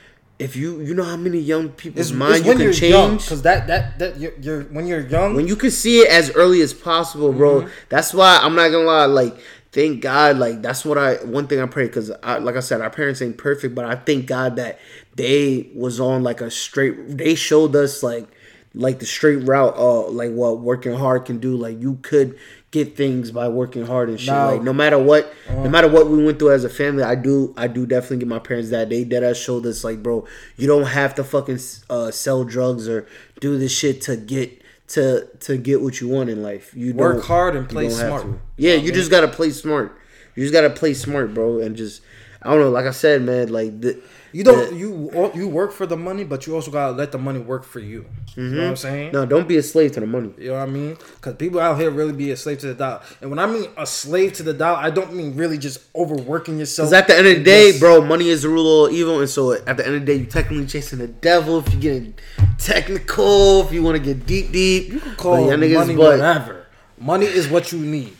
[0.45, 2.11] If you you know how many young people's.
[2.11, 5.35] It's, mind it's you can change because that that that you're, you're when you're young.
[5.35, 7.63] when you can see it as early as possible, bro.
[7.63, 7.71] Mm-hmm.
[7.89, 9.07] That's why I'm not gonna lie.
[9.07, 9.37] Like,
[9.73, 10.39] thank God.
[10.39, 13.23] Like, that's what I one thing I pray because, I, like I said, our parents
[13.23, 14.79] ain't perfect, but I thank God that
[15.15, 17.17] they was on like a straight.
[17.17, 18.29] They showed us like
[18.75, 19.75] like the straight route.
[19.77, 21.57] Uh, like what working hard can do.
[21.57, 22.39] Like you could
[22.71, 24.33] get things by working hard and shit.
[24.35, 27.15] Now- like no matter what, no matter what we went through as a family, I
[27.15, 30.27] do I do definitely give my parents that they dead us showed us like, bro,
[30.57, 31.59] you don't have to fucking
[31.89, 33.07] uh, sell drugs or
[33.41, 36.75] do this shit to get to to get what you want in life.
[36.75, 38.27] You Work hard and play smart.
[38.57, 39.97] Yeah, you just gotta play smart.
[40.35, 42.03] You just gotta play smart, bro, and just
[42.45, 42.71] I don't know.
[42.71, 44.01] Like I said, man, like the
[44.33, 47.19] You don't the- you you work for the money, but you also gotta let the
[47.19, 48.05] money work for you.
[48.37, 48.75] You know what I'm mm-hmm.
[48.75, 49.13] saying?
[49.13, 50.35] no, don't be a slave to the money.
[50.37, 50.97] You know what I mean?
[51.15, 53.01] Because people out here really be a slave to the dollar.
[53.21, 56.59] And when I mean a slave to the dollar, I don't mean really just overworking
[56.59, 56.91] yourself.
[56.91, 59.31] Because at the end of the day, bro, money is the rule of evil, and
[59.31, 61.61] so at the end of the day, you technically chasing the devil.
[61.61, 62.15] If you're getting
[62.59, 66.67] technical, if you want to get deep, deep, you can Call money whatever.
[66.99, 68.17] Money is what you need.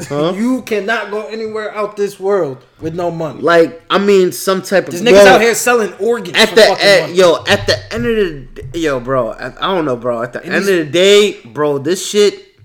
[0.00, 0.32] Huh?
[0.36, 3.40] you cannot go anywhere out this world with no money.
[3.40, 7.14] Like I mean, some type of There's niggas out here selling organs at the at,
[7.14, 10.42] yo at the end of the yo bro I, I don't know bro at the
[10.42, 12.60] And end these- of the day bro this shit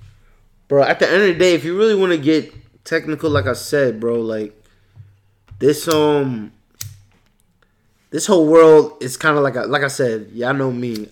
[0.67, 2.53] bro at the end of the day if you really want to get
[2.83, 4.53] technical like I said bro like
[5.57, 6.51] this um
[8.11, 11.09] this whole world is kind of like a, like I said y'all know me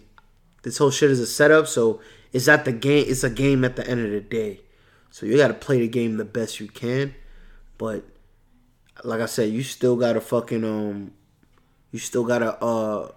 [0.62, 2.00] this whole shit is a setup so
[2.32, 4.60] it's at the game it's a game at the end of the day
[5.12, 7.14] so you got to play the game the best you can
[7.78, 8.04] but
[9.04, 11.12] like I said you still got to fucking um
[11.92, 13.12] you still gotta uh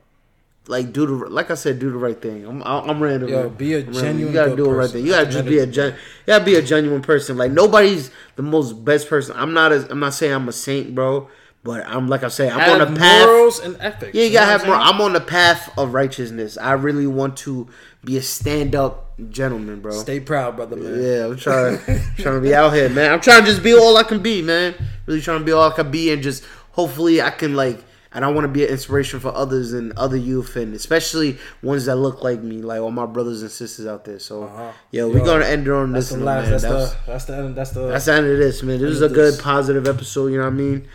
[0.67, 2.47] like do the like I said do the right thing.
[2.47, 3.29] I'm I'm random.
[3.29, 4.03] Yo, be a I'm random.
[4.03, 5.05] genuine You gotta do the right thing.
[5.05, 5.93] You gotta just be a gen.
[5.93, 7.37] You gotta be a genuine person.
[7.37, 9.37] Like nobody's the most best person.
[9.37, 11.29] I'm not as I'm not saying I'm a saint, bro.
[11.65, 13.27] But I'm like I say I'm Have on the path.
[13.27, 14.15] morals and ethics.
[14.15, 14.77] Yeah, you gotta have more.
[14.77, 16.59] I'm I'm on the path of righteousness.
[16.59, 17.69] I really want to
[18.05, 19.93] be a stand up gentleman, bro.
[19.93, 21.03] Stay proud, brother, man.
[21.03, 21.79] Yeah, I'm trying
[22.19, 23.12] trying to be out here, man.
[23.12, 24.75] I'm trying to just be all I can be, man.
[25.07, 27.83] Really trying to be all I can be, and just hopefully I can like.
[28.15, 31.87] And I want to be an inspiration for others and other youth, and especially ones
[31.87, 34.21] that look like me, like all my brothers and sisters out there.
[34.21, 34.71] So, Uh-huh.
[34.93, 36.43] yo, we're gonna end it on this the last.
[36.45, 36.51] man.
[36.53, 36.97] That's That's, the.
[37.07, 37.53] That's the.
[37.55, 37.89] That's the.
[37.89, 38.79] that's the end of this, man.
[38.81, 39.41] This is a good, this.
[39.43, 40.29] positive episode.
[40.29, 40.89] You know what I mean?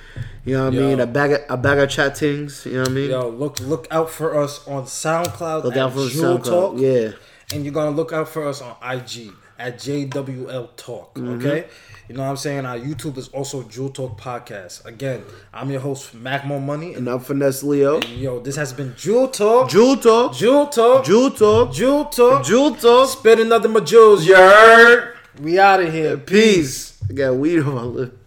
[0.46, 1.00] You know what I mean?
[1.02, 2.66] A bag of a bag of chat things.
[2.66, 3.10] You know what I mean?
[3.12, 5.66] Yo, look look out for us on SoundCloud.
[5.66, 6.44] Look out for SoundCloud.
[6.46, 6.74] Talk.
[6.78, 7.12] Yeah.
[7.54, 11.16] and you're gonna look out for us on IG at JWL Talk.
[11.16, 11.46] Mm-hmm.
[11.46, 11.68] Okay,
[12.10, 12.66] you know what I'm saying.
[12.66, 14.84] Our YouTube is also Jewel Talk Podcast.
[14.84, 18.02] Again, I'm your host Mac Mo Money, and And I'm finesse Leo.
[18.02, 19.70] yo, this has been Jewel Talk.
[19.70, 20.34] Jewel talk.
[20.34, 21.06] Jewel Talk.
[21.06, 21.72] Jewel talk.
[21.72, 22.44] Jewel Talk.
[22.44, 23.10] Jewel talk.
[23.10, 24.26] Spitting nothing but jewels.
[24.26, 25.14] You heard?
[25.40, 26.18] We out of here.
[26.18, 27.00] Peace.
[27.08, 28.19] I got weed on my lip.